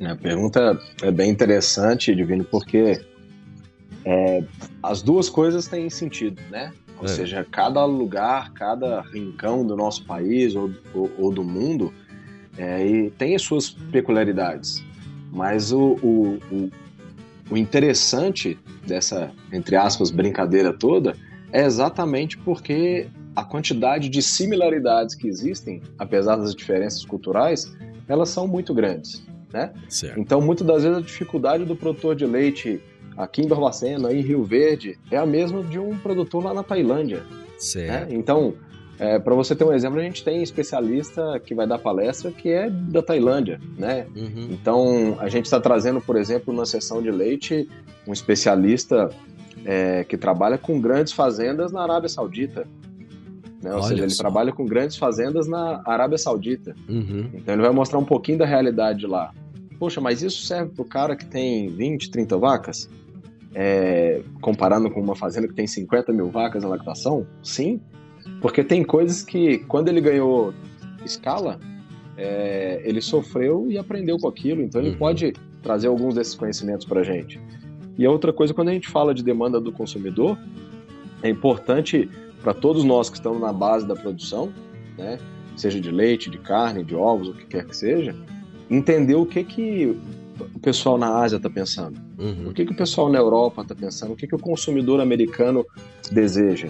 A 0.00 0.16
pergunta 0.16 0.80
é 1.02 1.10
bem 1.10 1.30
interessante, 1.30 2.14
Divino, 2.14 2.42
porque 2.42 3.02
é, 4.06 4.42
as 4.82 5.02
duas 5.02 5.28
coisas 5.28 5.68
têm 5.68 5.90
sentido, 5.90 6.40
né? 6.50 6.72
Ou 7.02 7.08
É. 7.08 7.08
seja, 7.08 7.44
cada 7.50 7.84
lugar, 7.84 8.52
cada 8.52 9.00
rincão 9.00 9.66
do 9.66 9.74
nosso 9.74 10.04
país 10.06 10.54
ou, 10.54 10.70
ou, 10.94 11.10
ou 11.18 11.32
do 11.32 11.42
mundo 11.42 11.92
é, 12.56 12.86
e 12.86 13.10
tem 13.10 13.34
as 13.34 13.42
suas 13.42 13.70
peculiaridades. 13.70 14.84
Mas 15.32 15.72
o, 15.72 15.98
o, 16.00 16.38
o, 16.52 16.70
o 17.50 17.56
interessante 17.56 18.56
dessa, 18.86 19.32
entre 19.52 19.74
aspas, 19.74 20.12
brincadeira 20.12 20.72
toda 20.72 21.16
é 21.50 21.64
exatamente 21.64 22.38
porque 22.38 23.08
a 23.34 23.42
quantidade 23.42 24.08
de 24.08 24.22
similaridades 24.22 25.16
que 25.16 25.26
existem, 25.26 25.82
apesar 25.98 26.36
das 26.36 26.54
diferenças 26.54 27.04
culturais, 27.04 27.74
elas 28.06 28.28
são 28.28 28.46
muito 28.46 28.72
grandes, 28.72 29.26
né? 29.52 29.72
Então, 30.18 30.40
muitas 30.40 30.66
das 30.66 30.82
vezes, 30.84 30.98
a 30.98 31.00
dificuldade 31.00 31.64
do 31.64 31.74
produtor 31.74 32.14
de 32.14 32.26
leite 32.26 32.80
aqui 33.16 33.42
em 33.42 33.48
Barbacena, 33.48 34.12
em 34.12 34.20
Rio 34.20 34.44
Verde, 34.44 34.98
é 35.10 35.16
a 35.16 35.26
mesma 35.26 35.62
de 35.62 35.78
um 35.78 35.96
produtor 35.98 36.44
lá 36.44 36.54
na 36.54 36.62
Tailândia. 36.62 37.18
né? 37.18 37.24
Certo. 37.58 38.14
Então, 38.14 38.54
para 39.24 39.34
você 39.34 39.54
ter 39.56 39.64
um 39.64 39.72
exemplo, 39.72 39.98
a 39.98 40.02
gente 40.02 40.22
tem 40.22 40.42
especialista 40.42 41.40
que 41.44 41.54
vai 41.54 41.66
dar 41.66 41.78
palestra 41.78 42.30
que 42.30 42.48
é 42.50 42.70
da 42.70 43.02
Tailândia, 43.02 43.60
né? 43.76 44.06
Uhum. 44.14 44.48
Então, 44.50 45.16
a 45.18 45.28
gente 45.28 45.46
está 45.46 45.60
trazendo, 45.60 46.00
por 46.00 46.16
exemplo, 46.16 46.54
na 46.54 46.64
sessão 46.64 47.02
de 47.02 47.10
leite, 47.10 47.68
um 48.06 48.12
especialista 48.12 49.10
é, 49.64 50.04
que 50.04 50.16
trabalha 50.16 50.56
com 50.56 50.80
grandes 50.80 51.12
fazendas 51.12 51.72
na 51.72 51.82
Arábia 51.82 52.08
Saudita. 52.08 52.66
Né? 53.60 53.70
Ou 53.70 53.78
Olha 53.78 53.88
seja, 53.88 54.02
ele 54.02 54.10
só. 54.10 54.22
trabalha 54.22 54.52
com 54.52 54.66
grandes 54.66 54.96
fazendas 54.96 55.46
na 55.46 55.80
Arábia 55.84 56.18
Saudita. 56.18 56.74
Uhum. 56.88 57.30
Então 57.34 57.54
ele 57.54 57.62
vai 57.62 57.70
mostrar 57.70 57.98
um 57.98 58.04
pouquinho 58.04 58.38
da 58.38 58.46
realidade 58.46 59.06
lá. 59.06 59.32
Poxa, 59.78 60.00
mas 60.00 60.22
isso 60.22 60.44
serve 60.46 60.72
para 60.72 60.82
o 60.82 60.84
cara 60.84 61.16
que 61.16 61.24
tem 61.26 61.68
20, 61.68 62.10
30 62.10 62.38
vacas? 62.38 62.88
É, 63.54 64.22
comparando 64.40 64.90
com 64.90 65.00
uma 65.00 65.14
fazenda 65.14 65.46
que 65.46 65.54
tem 65.54 65.66
50 65.66 66.12
mil 66.12 66.30
vacas 66.30 66.62
na 66.62 66.70
lactação? 66.70 67.26
Sim, 67.42 67.80
porque 68.40 68.64
tem 68.64 68.82
coisas 68.82 69.22
que, 69.22 69.58
quando 69.68 69.88
ele 69.88 70.00
ganhou 70.00 70.54
escala, 71.04 71.58
é, 72.16 72.80
ele 72.84 73.00
sofreu 73.00 73.66
e 73.70 73.76
aprendeu 73.76 74.16
com 74.18 74.28
aquilo, 74.28 74.62
então 74.62 74.80
ele 74.80 74.90
Uhum. 74.90 74.96
pode 74.96 75.32
trazer 75.62 75.88
alguns 75.88 76.14
desses 76.14 76.34
conhecimentos 76.34 76.86
para 76.86 77.00
a 77.00 77.04
gente. 77.04 77.40
E 77.98 78.06
a 78.06 78.10
outra 78.10 78.32
coisa, 78.32 78.54
quando 78.54 78.68
a 78.68 78.72
gente 78.72 78.88
fala 78.88 79.14
de 79.14 79.22
demanda 79.22 79.60
do 79.60 79.70
consumidor, 79.70 80.38
é 81.22 81.28
importante 81.28 82.08
para 82.42 82.54
todos 82.54 82.84
nós 82.84 83.08
que 83.10 83.16
estamos 83.16 83.40
na 83.40 83.52
base 83.52 83.86
da 83.86 83.94
produção, 83.94 84.52
né, 84.98 85.18
seja 85.56 85.80
de 85.80 85.90
leite, 85.90 86.30
de 86.30 86.38
carne, 86.38 86.82
de 86.82 86.94
ovos, 86.94 87.28
o 87.28 87.34
que 87.34 87.46
quer 87.46 87.66
que 87.66 87.76
seja, 87.76 88.14
entender 88.70 89.14
o 89.14 89.26
que, 89.26 89.44
que 89.44 89.96
o 90.54 90.58
pessoal 90.58 90.98
na 90.98 91.18
Ásia 91.18 91.36
está 91.36 91.50
pensando, 91.50 92.00
Uhum. 92.18 92.48
o 92.48 92.52
que, 92.52 92.64
que 92.64 92.72
o 92.72 92.76
pessoal 92.76 93.10
na 93.10 93.18
Europa 93.18 93.62
está 93.62 93.74
pensando, 93.74 94.12
o 94.12 94.16
que, 94.16 94.26
que 94.26 94.34
o 94.34 94.38
consumidor 94.38 95.00
americano 95.00 95.66
deseja. 96.10 96.68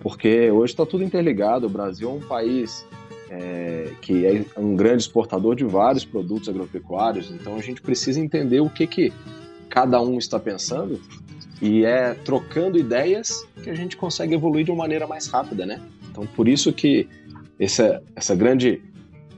Porque 0.00 0.50
hoje 0.50 0.72
está 0.72 0.84
tudo 0.84 1.02
interligado, 1.02 1.66
o 1.66 1.70
Brasil 1.70 2.10
é 2.10 2.12
um 2.12 2.20
país 2.20 2.84
é, 3.30 3.90
que 4.00 4.26
é 4.26 4.44
um 4.56 4.76
grande 4.76 5.02
exportador 5.02 5.56
de 5.56 5.64
vários 5.64 6.04
produtos 6.04 6.48
agropecuários, 6.48 7.30
então 7.30 7.56
a 7.56 7.60
gente 7.60 7.80
precisa 7.80 8.20
entender 8.20 8.60
o 8.60 8.68
que, 8.70 8.86
que 8.86 9.12
cada 9.68 10.00
um 10.00 10.18
está 10.18 10.38
pensando 10.38 11.00
e 11.60 11.84
é 11.84 12.14
trocando 12.14 12.78
ideias 12.78 13.46
que 13.62 13.70
a 13.70 13.74
gente 13.74 13.96
consegue 13.96 14.34
evoluir 14.34 14.64
de 14.64 14.70
uma 14.70 14.78
maneira 14.78 15.06
mais 15.06 15.26
rápida, 15.26 15.64
né? 15.64 15.80
Então 16.10 16.26
por 16.26 16.46
isso 16.46 16.72
que 16.72 17.08
essa, 17.58 18.02
essa 18.14 18.34
grande, 18.34 18.82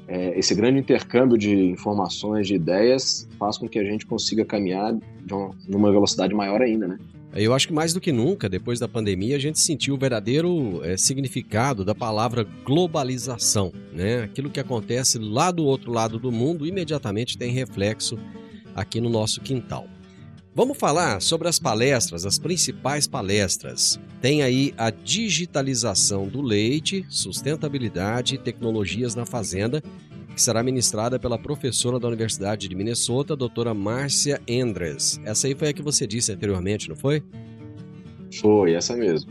é, 0.08 0.38
esse 0.38 0.54
grande 0.54 0.78
intercâmbio 0.78 1.36
de 1.36 1.54
informações, 1.70 2.46
de 2.46 2.54
ideias, 2.54 3.28
faz 3.38 3.58
com 3.58 3.68
que 3.68 3.78
a 3.78 3.84
gente 3.84 4.06
consiga 4.06 4.44
caminhar 4.44 4.94
de 5.24 5.34
uma, 5.34 5.50
numa 5.68 5.90
velocidade 5.90 6.34
maior 6.34 6.62
ainda, 6.62 6.86
né? 6.86 6.98
Eu 7.34 7.52
acho 7.52 7.68
que 7.68 7.74
mais 7.74 7.92
do 7.92 8.00
que 8.00 8.12
nunca, 8.12 8.48
depois 8.48 8.80
da 8.80 8.88
pandemia, 8.88 9.36
a 9.36 9.38
gente 9.38 9.60
sentiu 9.60 9.94
o 9.94 9.98
verdadeiro 9.98 10.80
eh, 10.82 10.96
significado 10.96 11.84
da 11.84 11.94
palavra 11.94 12.46
globalização, 12.64 13.72
né? 13.92 14.22
Aquilo 14.22 14.48
que 14.48 14.58
acontece 14.58 15.18
lá 15.18 15.50
do 15.50 15.62
outro 15.64 15.92
lado 15.92 16.18
do 16.18 16.32
mundo 16.32 16.66
imediatamente 16.66 17.36
tem 17.36 17.52
reflexo 17.52 18.18
aqui 18.74 19.02
no 19.02 19.10
nosso 19.10 19.42
quintal. 19.42 19.86
Vamos 20.56 20.78
falar 20.78 21.20
sobre 21.20 21.48
as 21.48 21.58
palestras, 21.58 22.24
as 22.24 22.38
principais 22.38 23.06
palestras. 23.06 24.00
Tem 24.22 24.42
aí 24.42 24.72
a 24.78 24.88
digitalização 24.88 26.26
do 26.26 26.40
leite, 26.40 27.04
sustentabilidade 27.10 28.36
e 28.36 28.38
tecnologias 28.38 29.14
na 29.14 29.26
fazenda, 29.26 29.82
que 30.34 30.40
será 30.40 30.62
ministrada 30.62 31.18
pela 31.18 31.38
professora 31.38 32.00
da 32.00 32.08
Universidade 32.08 32.68
de 32.68 32.74
Minnesota, 32.74 33.34
a 33.34 33.36
doutora 33.36 33.74
Márcia 33.74 34.40
Endres. 34.48 35.20
Essa 35.26 35.46
aí 35.46 35.54
foi 35.54 35.68
a 35.68 35.72
que 35.74 35.82
você 35.82 36.06
disse 36.06 36.32
anteriormente, 36.32 36.88
não 36.88 36.96
foi? 36.96 37.22
Foi, 38.40 38.72
essa 38.72 38.96
mesmo. 38.96 39.30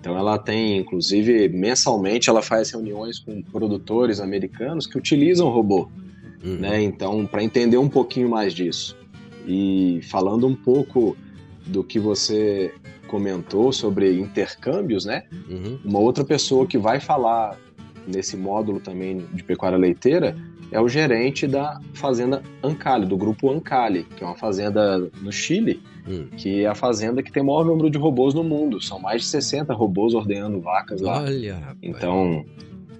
Então 0.00 0.18
ela 0.18 0.36
tem, 0.36 0.78
inclusive, 0.78 1.48
mensalmente 1.48 2.28
ela 2.28 2.42
faz 2.42 2.72
reuniões 2.72 3.20
com 3.20 3.40
produtores 3.40 4.18
americanos 4.18 4.84
que 4.84 4.98
utilizam 4.98 5.48
robô, 5.48 5.88
Uhum. 6.42 6.56
né? 6.56 6.82
Então, 6.82 7.24
para 7.24 7.44
entender 7.44 7.76
um 7.76 7.88
pouquinho 7.88 8.28
mais 8.28 8.52
disso. 8.52 8.98
E 9.46 10.00
falando 10.10 10.46
um 10.46 10.54
pouco 10.54 11.16
do 11.66 11.82
que 11.84 11.98
você 11.98 12.72
comentou 13.08 13.72
sobre 13.72 14.18
intercâmbios, 14.18 15.04
né? 15.04 15.24
Uhum. 15.48 15.78
Uma 15.84 15.98
outra 15.98 16.24
pessoa 16.24 16.66
que 16.66 16.78
vai 16.78 17.00
falar 17.00 17.56
nesse 18.06 18.36
módulo 18.36 18.80
também 18.80 19.18
de 19.34 19.42
pecuária 19.42 19.76
leiteira 19.78 20.36
é 20.72 20.80
o 20.80 20.88
gerente 20.88 21.46
da 21.48 21.80
fazenda 21.94 22.42
Ancali, 22.62 23.04
do 23.04 23.16
grupo 23.16 23.50
Ancali, 23.50 24.04
que 24.16 24.22
é 24.22 24.26
uma 24.26 24.36
fazenda 24.36 24.98
no 25.20 25.32
Chile, 25.32 25.82
Hum. 26.08 26.28
que 26.36 26.62
é 26.62 26.66
a 26.66 26.74
fazenda 26.74 27.22
que 27.22 27.30
tem 27.30 27.42
o 27.42 27.46
maior 27.46 27.64
número 27.64 27.90
de 27.90 27.98
robôs 27.98 28.32
no 28.32 28.42
mundo. 28.42 28.80
São 28.80 28.98
mais 28.98 29.20
de 29.22 29.28
60 29.28 29.74
robôs 29.74 30.14
ordenando 30.14 30.58
vacas 30.60 31.00
lá. 31.00 31.20
Olha, 31.22 31.54
rapaz. 31.56 31.76
Então, 31.82 32.44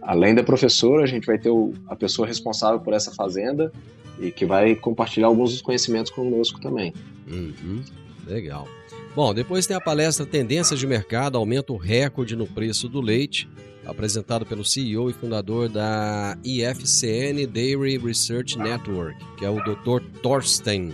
além 0.03 0.35
da 0.35 0.43
professora, 0.43 1.05
a 1.05 1.07
gente 1.07 1.27
vai 1.27 1.39
ter 1.39 1.49
o- 1.49 1.73
a 1.89 1.97
pessoa 1.97 2.29
responsável 2.29 2.79
por 2.81 2.93
essa 2.93 3.11
fazenda 3.13 3.73
e 4.21 4.31
que 4.31 4.45
vai 4.45 4.75
compartilhar 4.75 5.27
alguns 5.27 5.51
dos 5.53 5.63
conhecimentos 5.63 6.13
conosco 6.13 6.61
também. 6.61 6.93
Uhum. 7.31 7.83
Legal. 8.27 8.69
Bom, 9.15 9.35
depois 9.35 9.67
tem 9.67 9.77
a 9.77 9.81
palestra 9.81 10.25
Tendências 10.25 10.79
de 10.79 10.87
Mercado, 10.87 11.37
aumento 11.37 11.77
recorde 11.77 12.37
no 12.37 12.47
preço 12.47 12.89
do 12.89 13.01
leite, 13.01 13.49
apresentado 13.85 14.47
pelo 14.47 14.65
CEO 14.65 15.11
e 15.11 15.13
fundador 15.13 15.69
da 15.69 16.39
IFCN 16.45 17.47
Dairy 17.47 17.99
Research 17.99 18.57
Network, 18.57 19.17
que 19.37 19.45
é 19.45 19.51
o 19.51 19.57
Dr. 19.65 20.05
Thorsten. 20.23 20.93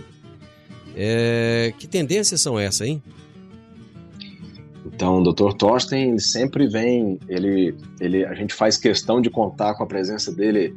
É, 0.95 1.73
Que 1.77 1.87
tendências 1.87 2.41
são 2.41 2.57
essas, 2.57 2.87
hein? 2.87 3.03
Então, 4.83 5.21
o 5.21 5.31
Dr. 5.31 5.53
Thorsten 5.53 6.17
sempre 6.17 6.65
vem, 6.65 7.19
ele, 7.27 7.75
ele, 7.99 8.25
a 8.25 8.33
gente 8.33 8.53
faz 8.53 8.77
questão 8.77 9.21
de 9.21 9.29
contar 9.29 9.75
com 9.75 9.83
a 9.83 9.85
presença 9.85 10.33
dele 10.33 10.73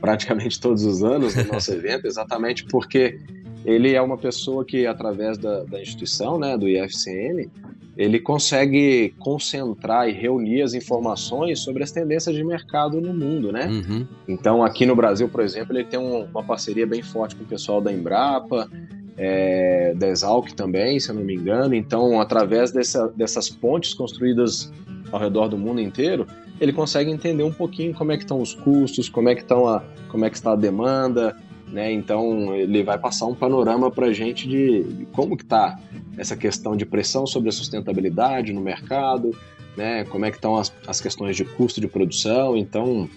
praticamente 0.00 0.58
todos 0.60 0.84
os 0.84 1.02
anos 1.02 1.34
no 1.34 1.44
nosso 1.44 1.72
evento, 1.74 2.06
exatamente 2.06 2.64
porque 2.64 3.18
ele 3.64 3.94
é 3.94 4.00
uma 4.00 4.16
pessoa 4.16 4.64
que, 4.64 4.86
através 4.86 5.36
da, 5.36 5.64
da 5.64 5.80
instituição, 5.80 6.38
né, 6.38 6.56
do 6.56 6.66
IFCN, 6.68 7.48
ele 7.96 8.18
consegue 8.18 9.12
concentrar 9.18 10.08
e 10.08 10.12
reunir 10.12 10.62
as 10.62 10.72
informações 10.72 11.58
sobre 11.60 11.82
as 11.82 11.90
tendências 11.92 12.34
de 12.34 12.42
mercado 12.42 12.98
no 13.00 13.12
mundo, 13.12 13.52
né? 13.52 13.66
Uhum. 13.66 14.06
Então, 14.26 14.64
aqui 14.64 14.86
no 14.86 14.96
Brasil, 14.96 15.28
por 15.28 15.42
exemplo, 15.42 15.76
ele 15.76 15.84
tem 15.84 16.00
um- 16.00 16.24
uma 16.24 16.42
parceria 16.42 16.86
bem 16.86 17.02
forte 17.02 17.36
com 17.36 17.42
o 17.42 17.46
pessoal 17.46 17.80
da 17.82 17.92
Embrapa, 17.92 18.70
é, 19.18 19.92
da 19.96 20.08
Exalc 20.08 20.50
também, 20.54 20.98
se 20.98 21.10
eu 21.10 21.14
não 21.14 21.22
me 21.22 21.34
engano. 21.34 21.74
Então, 21.74 22.18
através 22.18 22.70
dessa- 22.70 23.08
dessas 23.08 23.50
pontes 23.50 23.92
construídas 23.92 24.72
ao 25.12 25.20
redor 25.20 25.48
do 25.48 25.58
mundo 25.58 25.80
inteiro, 25.80 26.26
ele 26.60 26.72
consegue 26.72 27.10
entender 27.10 27.42
um 27.42 27.52
pouquinho 27.52 27.94
como 27.94 28.12
é 28.12 28.16
que 28.16 28.24
estão 28.24 28.40
os 28.40 28.54
custos, 28.54 29.08
como 29.08 29.28
é 29.28 29.34
que, 29.34 29.40
estão 29.40 29.66
a, 29.66 29.82
como 30.08 30.24
é 30.24 30.30
que 30.30 30.36
está 30.36 30.52
a 30.52 30.56
demanda, 30.56 31.36
né? 31.66 31.92
Então, 31.92 32.54
ele 32.54 32.82
vai 32.82 32.98
passar 32.98 33.26
um 33.26 33.34
panorama 33.34 33.90
para 33.90 34.06
a 34.06 34.12
gente 34.12 34.48
de, 34.48 34.82
de 34.82 35.06
como 35.06 35.36
que 35.36 35.44
está 35.44 35.78
essa 36.18 36.36
questão 36.36 36.76
de 36.76 36.84
pressão 36.84 37.26
sobre 37.26 37.48
a 37.48 37.52
sustentabilidade 37.52 38.52
no 38.52 38.60
mercado, 38.60 39.34
né? 39.76 40.04
Como 40.04 40.24
é 40.24 40.30
que 40.30 40.36
estão 40.36 40.56
as, 40.56 40.72
as 40.86 41.00
questões 41.00 41.36
de 41.36 41.44
custo 41.44 41.80
de 41.80 41.88
produção. 41.88 42.56
Então, 42.56 43.08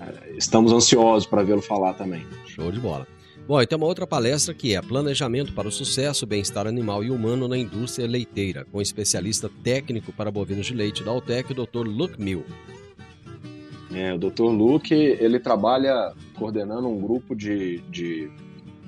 eh, 0.00 0.34
estamos 0.36 0.72
ansiosos 0.72 1.26
para 1.26 1.42
vê-lo 1.42 1.62
falar 1.62 1.94
também. 1.94 2.22
Show 2.46 2.70
de 2.70 2.80
bola. 2.80 3.06
Bom, 3.46 3.60
e 3.60 3.66
tem 3.66 3.76
uma 3.76 3.86
outra 3.86 4.06
palestra 4.06 4.54
que 4.54 4.74
é 4.74 4.82
Planejamento 4.82 5.52
para 5.52 5.66
o 5.66 5.72
Sucesso, 5.72 6.26
Bem-Estar 6.26 6.66
Animal 6.66 7.02
e 7.02 7.10
Humano 7.10 7.48
na 7.48 7.58
Indústria 7.58 8.06
Leiteira, 8.06 8.64
com 8.70 8.80
especialista 8.80 9.50
técnico 9.64 10.12
para 10.12 10.30
bovinos 10.30 10.66
de 10.66 10.74
leite 10.74 11.02
da 11.02 11.10
Altec, 11.10 11.50
o 11.50 11.54
Dr. 11.54 11.86
Luke 11.86 12.20
Mill. 12.20 12.44
É, 13.92 14.14
o 14.14 14.18
Dr. 14.18 14.44
Luke, 14.44 14.94
ele 14.94 15.40
trabalha 15.40 16.12
coordenando 16.36 16.88
um 16.88 17.00
grupo 17.00 17.34
de, 17.34 17.78
de, 17.90 18.30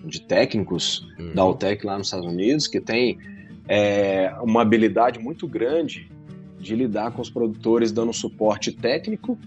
de 0.04 0.20
técnicos 0.20 1.06
Uhum. 1.18 1.34
da 1.34 1.42
Altec 1.42 1.84
lá 1.84 1.98
nos 1.98 2.08
Estados 2.08 2.26
Unidos, 2.26 2.66
que 2.66 2.80
tem 2.80 3.18
é, 3.68 4.34
uma 4.42 4.62
habilidade 4.62 5.18
muito 5.18 5.46
grande 5.46 6.10
de 6.58 6.74
lidar 6.76 7.10
com 7.12 7.20
os 7.20 7.30
produtores, 7.30 7.90
dando 7.90 8.12
suporte 8.12 8.72
técnico 8.72 9.38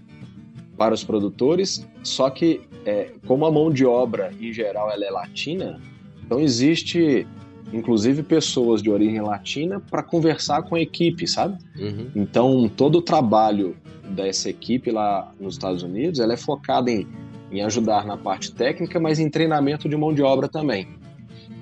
para 0.76 0.92
os 0.94 1.02
produtores, 1.02 1.86
só 2.02 2.28
que 2.28 2.60
é, 2.84 3.12
como 3.26 3.46
a 3.46 3.50
mão 3.50 3.70
de 3.70 3.86
obra 3.86 4.30
em 4.38 4.52
geral 4.52 4.90
ela 4.90 5.04
é 5.04 5.10
latina, 5.10 5.80
então 6.24 6.38
existe 6.38 7.26
inclusive 7.72 8.22
pessoas 8.22 8.82
de 8.82 8.90
origem 8.90 9.20
latina 9.20 9.80
para 9.80 10.02
conversar 10.02 10.62
com 10.62 10.74
a 10.74 10.80
equipe, 10.80 11.26
sabe? 11.26 11.58
Uhum. 11.78 12.10
Então 12.14 12.68
todo 12.68 12.98
o 12.98 13.02
trabalho 13.02 13.76
dessa 14.10 14.48
equipe 14.48 14.90
lá 14.90 15.32
nos 15.40 15.54
Estados 15.54 15.82
Unidos 15.82 16.20
ela 16.20 16.32
é 16.32 16.36
focada 16.36 16.90
em, 16.90 17.06
em 17.50 17.62
ajudar 17.62 18.06
na 18.06 18.16
parte 18.16 18.52
técnica, 18.52 19.00
mas 19.00 19.18
em 19.18 19.28
treinamento 19.28 19.88
de 19.88 19.96
mão 19.96 20.14
de 20.14 20.22
obra 20.22 20.48
também. 20.48 20.88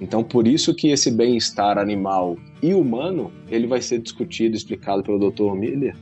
Então 0.01 0.23
por 0.23 0.47
isso 0.47 0.75
que 0.75 0.89
esse 0.89 1.11
bem-estar 1.11 1.79
animal 1.79 2.37
e 2.63 2.75
humano 2.75 3.33
ele 3.49 3.67
vai 3.67 3.81
ser 3.81 3.99
discutido, 4.01 4.57
explicado 4.57 5.03
pelo 5.03 5.31
Dr. 5.31 5.55
Miller 5.55 5.97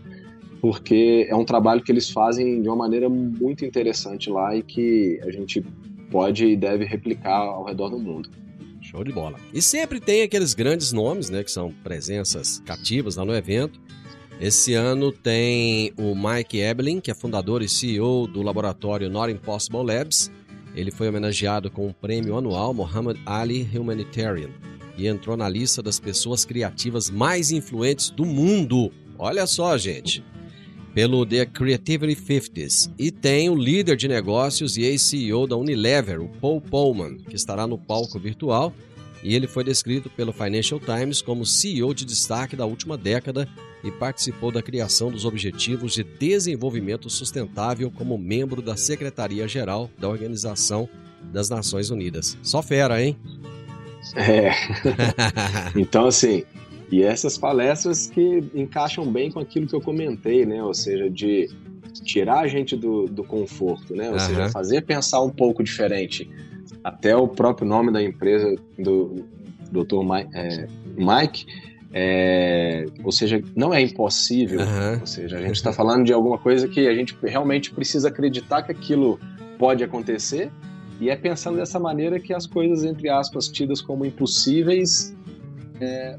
porque 0.62 1.26
é 1.28 1.34
um 1.34 1.44
trabalho 1.44 1.82
que 1.82 1.90
eles 1.90 2.08
fazem 2.08 2.62
de 2.62 2.68
uma 2.68 2.76
maneira 2.76 3.08
muito 3.08 3.64
interessante 3.64 4.30
lá 4.30 4.54
e 4.54 4.62
que 4.62 5.20
a 5.24 5.30
gente 5.32 5.60
pode 6.08 6.46
e 6.46 6.56
deve 6.56 6.84
replicar 6.84 7.40
ao 7.40 7.64
redor 7.64 7.88
do 7.88 7.98
mundo. 7.98 8.30
Show 8.92 9.02
de 9.02 9.10
bola. 9.10 9.40
E 9.54 9.62
sempre 9.62 9.98
tem 9.98 10.22
aqueles 10.22 10.52
grandes 10.52 10.92
nomes, 10.92 11.30
né, 11.30 11.42
que 11.42 11.50
são 11.50 11.72
presenças 11.82 12.60
cativas 12.66 13.16
lá 13.16 13.24
no 13.24 13.34
evento. 13.34 13.80
Esse 14.38 14.74
ano 14.74 15.10
tem 15.10 15.94
o 15.96 16.14
Mike 16.14 16.58
Ebelin, 16.58 17.00
que 17.00 17.10
é 17.10 17.14
fundador 17.14 17.62
e 17.62 17.68
CEO 17.68 18.26
do 18.26 18.42
laboratório 18.42 19.08
Not 19.08 19.32
Impossible 19.32 19.82
Labs. 19.82 20.30
Ele 20.74 20.90
foi 20.90 21.08
homenageado 21.08 21.70
com 21.70 21.88
o 21.88 21.94
prêmio 21.94 22.36
anual 22.36 22.74
Muhammad 22.74 23.18
Ali 23.24 23.66
Humanitarian 23.74 24.50
e 24.96 25.06
entrou 25.06 25.38
na 25.38 25.48
lista 25.48 25.82
das 25.82 25.98
pessoas 25.98 26.44
criativas 26.44 27.08
mais 27.08 27.50
influentes 27.50 28.10
do 28.10 28.26
mundo. 28.26 28.92
Olha 29.18 29.46
só, 29.46 29.78
gente 29.78 30.22
pelo 30.94 31.24
The 31.24 31.46
Creativity 31.46 32.14
50s. 32.14 32.90
E 32.98 33.10
tem 33.10 33.48
o 33.48 33.54
líder 33.54 33.96
de 33.96 34.08
negócios 34.08 34.76
e 34.76 34.82
ex-CEO 34.82 35.46
da 35.46 35.56
Unilever, 35.56 36.20
o 36.20 36.28
Paul 36.28 36.60
Pullman, 36.60 37.18
que 37.18 37.36
estará 37.36 37.66
no 37.66 37.78
palco 37.78 38.18
virtual. 38.18 38.72
E 39.22 39.34
ele 39.34 39.46
foi 39.46 39.62
descrito 39.62 40.10
pelo 40.10 40.32
Financial 40.32 40.80
Times 40.80 41.22
como 41.22 41.46
CEO 41.46 41.94
de 41.94 42.04
destaque 42.04 42.56
da 42.56 42.66
última 42.66 42.98
década 42.98 43.48
e 43.84 43.90
participou 43.90 44.50
da 44.50 44.62
criação 44.62 45.10
dos 45.10 45.24
Objetivos 45.24 45.94
de 45.94 46.02
Desenvolvimento 46.02 47.08
Sustentável 47.08 47.90
como 47.90 48.18
membro 48.18 48.60
da 48.60 48.76
Secretaria-Geral 48.76 49.90
da 49.98 50.08
Organização 50.08 50.88
das 51.32 51.48
Nações 51.48 51.90
Unidas. 51.90 52.36
Só 52.42 52.62
fera, 52.62 53.02
hein? 53.02 53.16
É. 54.16 54.50
então, 55.78 56.06
assim, 56.06 56.44
e 56.92 57.02
essas 57.02 57.38
palestras 57.38 58.06
que 58.06 58.44
encaixam 58.54 59.10
bem 59.10 59.30
com 59.30 59.40
aquilo 59.40 59.66
que 59.66 59.74
eu 59.74 59.80
comentei, 59.80 60.44
né? 60.44 60.62
Ou 60.62 60.74
seja, 60.74 61.08
de 61.08 61.48
tirar 62.04 62.40
a 62.40 62.46
gente 62.46 62.76
do, 62.76 63.06
do 63.06 63.24
conforto, 63.24 63.96
né? 63.96 64.10
Ou 64.10 64.16
Aham. 64.16 64.26
seja, 64.26 64.48
fazer 64.50 64.82
pensar 64.82 65.22
um 65.22 65.30
pouco 65.30 65.64
diferente. 65.64 66.30
Até 66.84 67.16
o 67.16 67.26
próprio 67.26 67.66
nome 67.66 67.90
da 67.90 68.02
empresa 68.02 68.54
do 68.78 69.24
Dr. 69.70 70.04
Mike, 70.04 70.30
é, 70.34 70.66
Mike 70.94 71.46
é, 71.94 72.84
ou 73.02 73.10
seja, 73.10 73.42
não 73.56 73.72
é 73.72 73.80
impossível. 73.80 74.60
Aham. 74.60 74.98
Ou 75.00 75.06
seja, 75.06 75.38
a 75.38 75.40
gente 75.40 75.56
está 75.56 75.72
falando 75.72 76.04
de 76.04 76.12
alguma 76.12 76.36
coisa 76.36 76.68
que 76.68 76.86
a 76.86 76.94
gente 76.94 77.16
realmente 77.22 77.72
precisa 77.72 78.08
acreditar 78.08 78.64
que 78.64 78.72
aquilo 78.72 79.18
pode 79.58 79.82
acontecer. 79.82 80.52
E 81.00 81.08
é 81.08 81.16
pensando 81.16 81.56
dessa 81.56 81.80
maneira 81.80 82.20
que 82.20 82.34
as 82.34 82.46
coisas, 82.46 82.84
entre 82.84 83.08
aspas, 83.08 83.48
tidas 83.48 83.80
como 83.80 84.04
impossíveis, 84.04 85.16
é, 85.80 86.18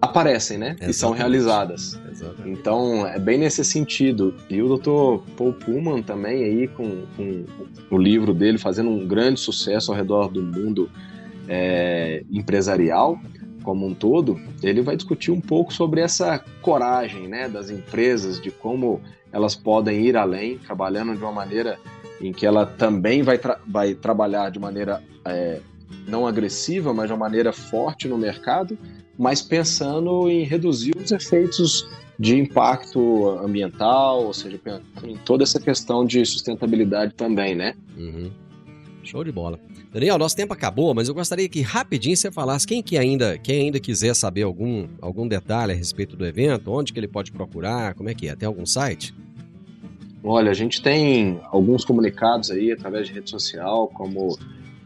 aparecem, 0.00 0.58
né? 0.58 0.76
E 0.80 0.92
são 0.92 1.10
Exatamente. 1.10 1.18
realizadas. 1.18 2.00
Exatamente. 2.10 2.50
Então, 2.58 3.06
é 3.06 3.18
bem 3.18 3.38
nesse 3.38 3.64
sentido. 3.64 4.34
E 4.48 4.62
o 4.62 4.76
Dr. 4.76 5.24
Paul 5.36 5.52
Pullman 5.54 6.02
também 6.02 6.44
aí 6.44 6.68
com, 6.68 7.04
com 7.16 7.44
o 7.90 7.98
livro 7.98 8.32
dele 8.32 8.58
fazendo 8.58 8.90
um 8.90 9.06
grande 9.06 9.40
sucesso 9.40 9.90
ao 9.90 9.96
redor 9.96 10.28
do 10.28 10.42
mundo 10.42 10.90
é, 11.48 12.22
empresarial 12.30 13.18
como 13.62 13.86
um 13.86 13.92
todo, 13.92 14.40
ele 14.62 14.80
vai 14.80 14.96
discutir 14.96 15.30
um 15.30 15.40
pouco 15.42 15.74
sobre 15.74 16.00
essa 16.00 16.42
coragem, 16.62 17.28
né, 17.28 17.48
das 17.50 17.68
empresas, 17.68 18.40
de 18.40 18.50
como 18.50 19.00
elas 19.30 19.54
podem 19.54 20.06
ir 20.06 20.16
além, 20.16 20.56
trabalhando 20.56 21.14
de 21.14 21.22
uma 21.22 21.32
maneira 21.32 21.76
em 22.18 22.32
que 22.32 22.46
ela 22.46 22.64
também 22.64 23.22
vai, 23.22 23.36
tra- 23.36 23.60
vai 23.66 23.94
trabalhar 23.94 24.50
de 24.50 24.58
maneira 24.58 25.02
é, 25.22 25.60
não 26.06 26.26
agressiva, 26.26 26.94
mas 26.94 27.08
de 27.08 27.12
uma 27.12 27.18
maneira 27.18 27.52
forte 27.52 28.08
no 28.08 28.16
mercado, 28.16 28.78
mas 29.18 29.42
pensando 29.42 30.30
em 30.30 30.44
reduzir 30.44 30.96
os 30.96 31.10
efeitos 31.10 31.88
de 32.18 32.36
impacto 32.36 33.28
ambiental, 33.40 34.24
ou 34.24 34.32
seja, 34.32 34.60
em 35.04 35.16
toda 35.18 35.42
essa 35.42 35.60
questão 35.60 36.04
de 36.04 36.24
sustentabilidade 36.24 37.14
também, 37.14 37.54
né? 37.54 37.74
Uhum. 37.96 38.30
Show 39.02 39.24
de 39.24 39.32
bola. 39.32 39.58
Daniel, 39.92 40.18
nosso 40.18 40.36
tempo 40.36 40.52
acabou, 40.52 40.94
mas 40.94 41.08
eu 41.08 41.14
gostaria 41.14 41.48
que 41.48 41.62
rapidinho 41.62 42.16
você 42.16 42.30
falasse 42.30 42.66
quem 42.66 42.82
que 42.82 42.98
ainda, 42.98 43.38
quem 43.38 43.62
ainda 43.62 43.80
quiser 43.80 44.14
saber 44.14 44.42
algum, 44.42 44.86
algum 45.00 45.26
detalhe 45.26 45.72
a 45.72 45.74
respeito 45.74 46.14
do 46.14 46.26
evento, 46.26 46.70
onde 46.70 46.92
que 46.92 47.00
ele 47.00 47.08
pode 47.08 47.32
procurar, 47.32 47.94
como 47.94 48.08
é 48.08 48.14
que 48.14 48.28
é? 48.28 48.36
Tem 48.36 48.46
algum 48.46 48.66
site? 48.66 49.14
Olha, 50.22 50.50
a 50.50 50.54
gente 50.54 50.82
tem 50.82 51.40
alguns 51.44 51.84
comunicados 51.84 52.50
aí 52.50 52.70
através 52.70 53.06
de 53.06 53.14
rede 53.14 53.30
social, 53.30 53.88
como 53.88 54.36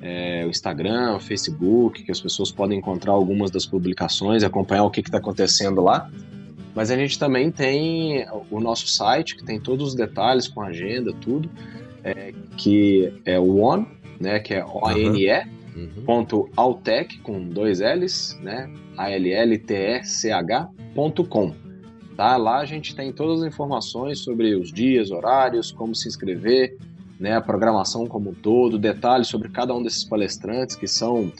é, 0.02 0.44
o 0.44 0.50
Instagram, 0.50 1.16
o 1.16 1.20
Facebook, 1.20 2.02
que 2.02 2.10
as 2.10 2.20
pessoas 2.20 2.50
podem 2.50 2.78
encontrar 2.78 3.12
algumas 3.12 3.50
das 3.50 3.64
publicações 3.64 4.42
e 4.42 4.46
acompanhar 4.46 4.84
o 4.84 4.90
que 4.90 5.00
está 5.00 5.18
acontecendo 5.18 5.80
lá. 5.80 6.10
Mas 6.74 6.90
a 6.90 6.96
gente 6.96 7.18
também 7.18 7.50
tem 7.50 8.26
o 8.50 8.58
nosso 8.58 8.88
site, 8.88 9.36
que 9.36 9.44
tem 9.44 9.60
todos 9.60 9.88
os 9.88 9.94
detalhes 9.94 10.48
com 10.48 10.60
agenda, 10.60 11.12
tudo, 11.20 11.48
é, 12.02 12.32
que 12.56 13.12
é 13.24 13.38
o 13.38 13.58
ONE, 13.58 13.86
né, 14.18 14.40
que 14.40 14.54
é 14.54 14.64
O-N-E, 14.64 15.62
Uhum. 15.74 16.04
ponto 16.04 16.50
Altec, 16.54 17.18
com 17.20 17.48
dois 17.48 17.80
L's, 17.80 18.38
né, 18.42 18.70
A-L-L-T-E-C-H.com. 18.96 21.54
Tá? 22.14 22.36
Lá 22.36 22.58
a 22.58 22.66
gente 22.66 22.94
tem 22.94 23.10
todas 23.10 23.40
as 23.40 23.48
informações 23.48 24.18
sobre 24.18 24.54
os 24.54 24.70
dias, 24.70 25.10
horários, 25.10 25.72
como 25.72 25.94
se 25.94 26.08
inscrever, 26.08 26.76
né, 27.22 27.36
a 27.36 27.40
programação 27.40 28.04
como 28.04 28.30
um 28.30 28.34
todo, 28.34 28.76
detalhes 28.76 29.28
sobre 29.28 29.48
cada 29.48 29.72
um 29.72 29.80
desses 29.80 30.02
palestrantes, 30.02 30.74
que 30.74 30.88
são 30.88 31.32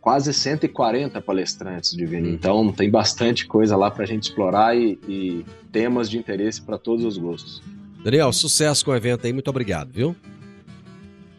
quase 0.00 0.34
140 0.34 1.20
palestrantes, 1.20 1.96
Divino. 1.96 2.26
Uhum. 2.26 2.34
Então 2.34 2.72
tem 2.72 2.90
bastante 2.90 3.46
coisa 3.46 3.76
lá 3.76 3.88
para 3.88 4.02
a 4.02 4.06
gente 4.06 4.24
explorar 4.24 4.76
e, 4.76 4.98
e 5.06 5.46
temas 5.70 6.10
de 6.10 6.18
interesse 6.18 6.60
para 6.60 6.76
todos 6.76 7.04
os 7.04 7.16
gostos. 7.16 7.62
Daniel, 8.02 8.32
sucesso 8.32 8.84
com 8.84 8.90
o 8.90 8.96
evento 8.96 9.26
aí, 9.26 9.32
muito 9.32 9.48
obrigado, 9.48 9.92
viu? 9.92 10.16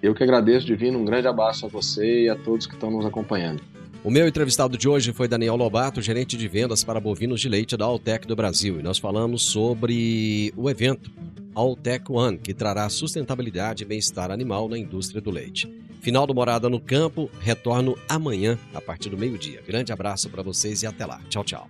Eu 0.02 0.16
que 0.16 0.24
agradeço, 0.24 0.66
Divino. 0.66 0.97
Um 0.97 1.04
grande 1.04 1.28
abraço 1.28 1.66
a 1.66 1.70
você 1.70 2.24
e 2.24 2.30
a 2.30 2.38
todos 2.38 2.66
que 2.66 2.76
estão 2.76 2.89
nos 2.89 3.06
acompanhando. 3.06 3.62
O 4.02 4.10
meu 4.10 4.28
entrevistado 4.28 4.78
de 4.78 4.88
hoje 4.88 5.12
foi 5.12 5.28
Daniel 5.28 5.58
Lobato, 5.58 6.02
gerente 6.02 6.38
de 6.38 6.47
vendas 6.47 6.86
para 6.86 7.02
bovinos 7.02 7.41
de 7.41 7.50
leite 7.50 7.76
da 7.76 7.84
Altec 7.84 8.26
do 8.26 8.36
Brasil. 8.36 8.80
E 8.80 8.84
nós 8.84 8.97
falamos 8.97 9.43
sobre 9.43 10.54
o 10.56 10.70
evento 10.70 11.12
Altec 11.54 12.10
One, 12.10 12.38
que 12.38 12.54
trará 12.54 12.88
sustentabilidade 12.88 13.84
e 13.84 13.86
bem-estar 13.86 14.32
animal 14.32 14.70
na 14.70 14.78
indústria 14.78 15.20
do 15.20 15.30
leite. 15.30 15.70
Final 16.00 16.26
do 16.26 16.34
Morada 16.34 16.70
no 16.70 16.80
Campo, 16.80 17.30
retorno 17.41 17.97
amanhã, 18.08 18.58
a 18.74 18.80
partir 18.80 19.10
do 19.10 19.18
meio-dia. 19.18 19.62
Grande 19.68 19.91
abraço 19.91 20.30
para 20.30 20.41
vocês 20.41 20.82
e 20.82 20.88
até 20.88 21.06
lá. 21.06 21.20
Tchau, 21.28 21.43
tchau. 21.43 21.70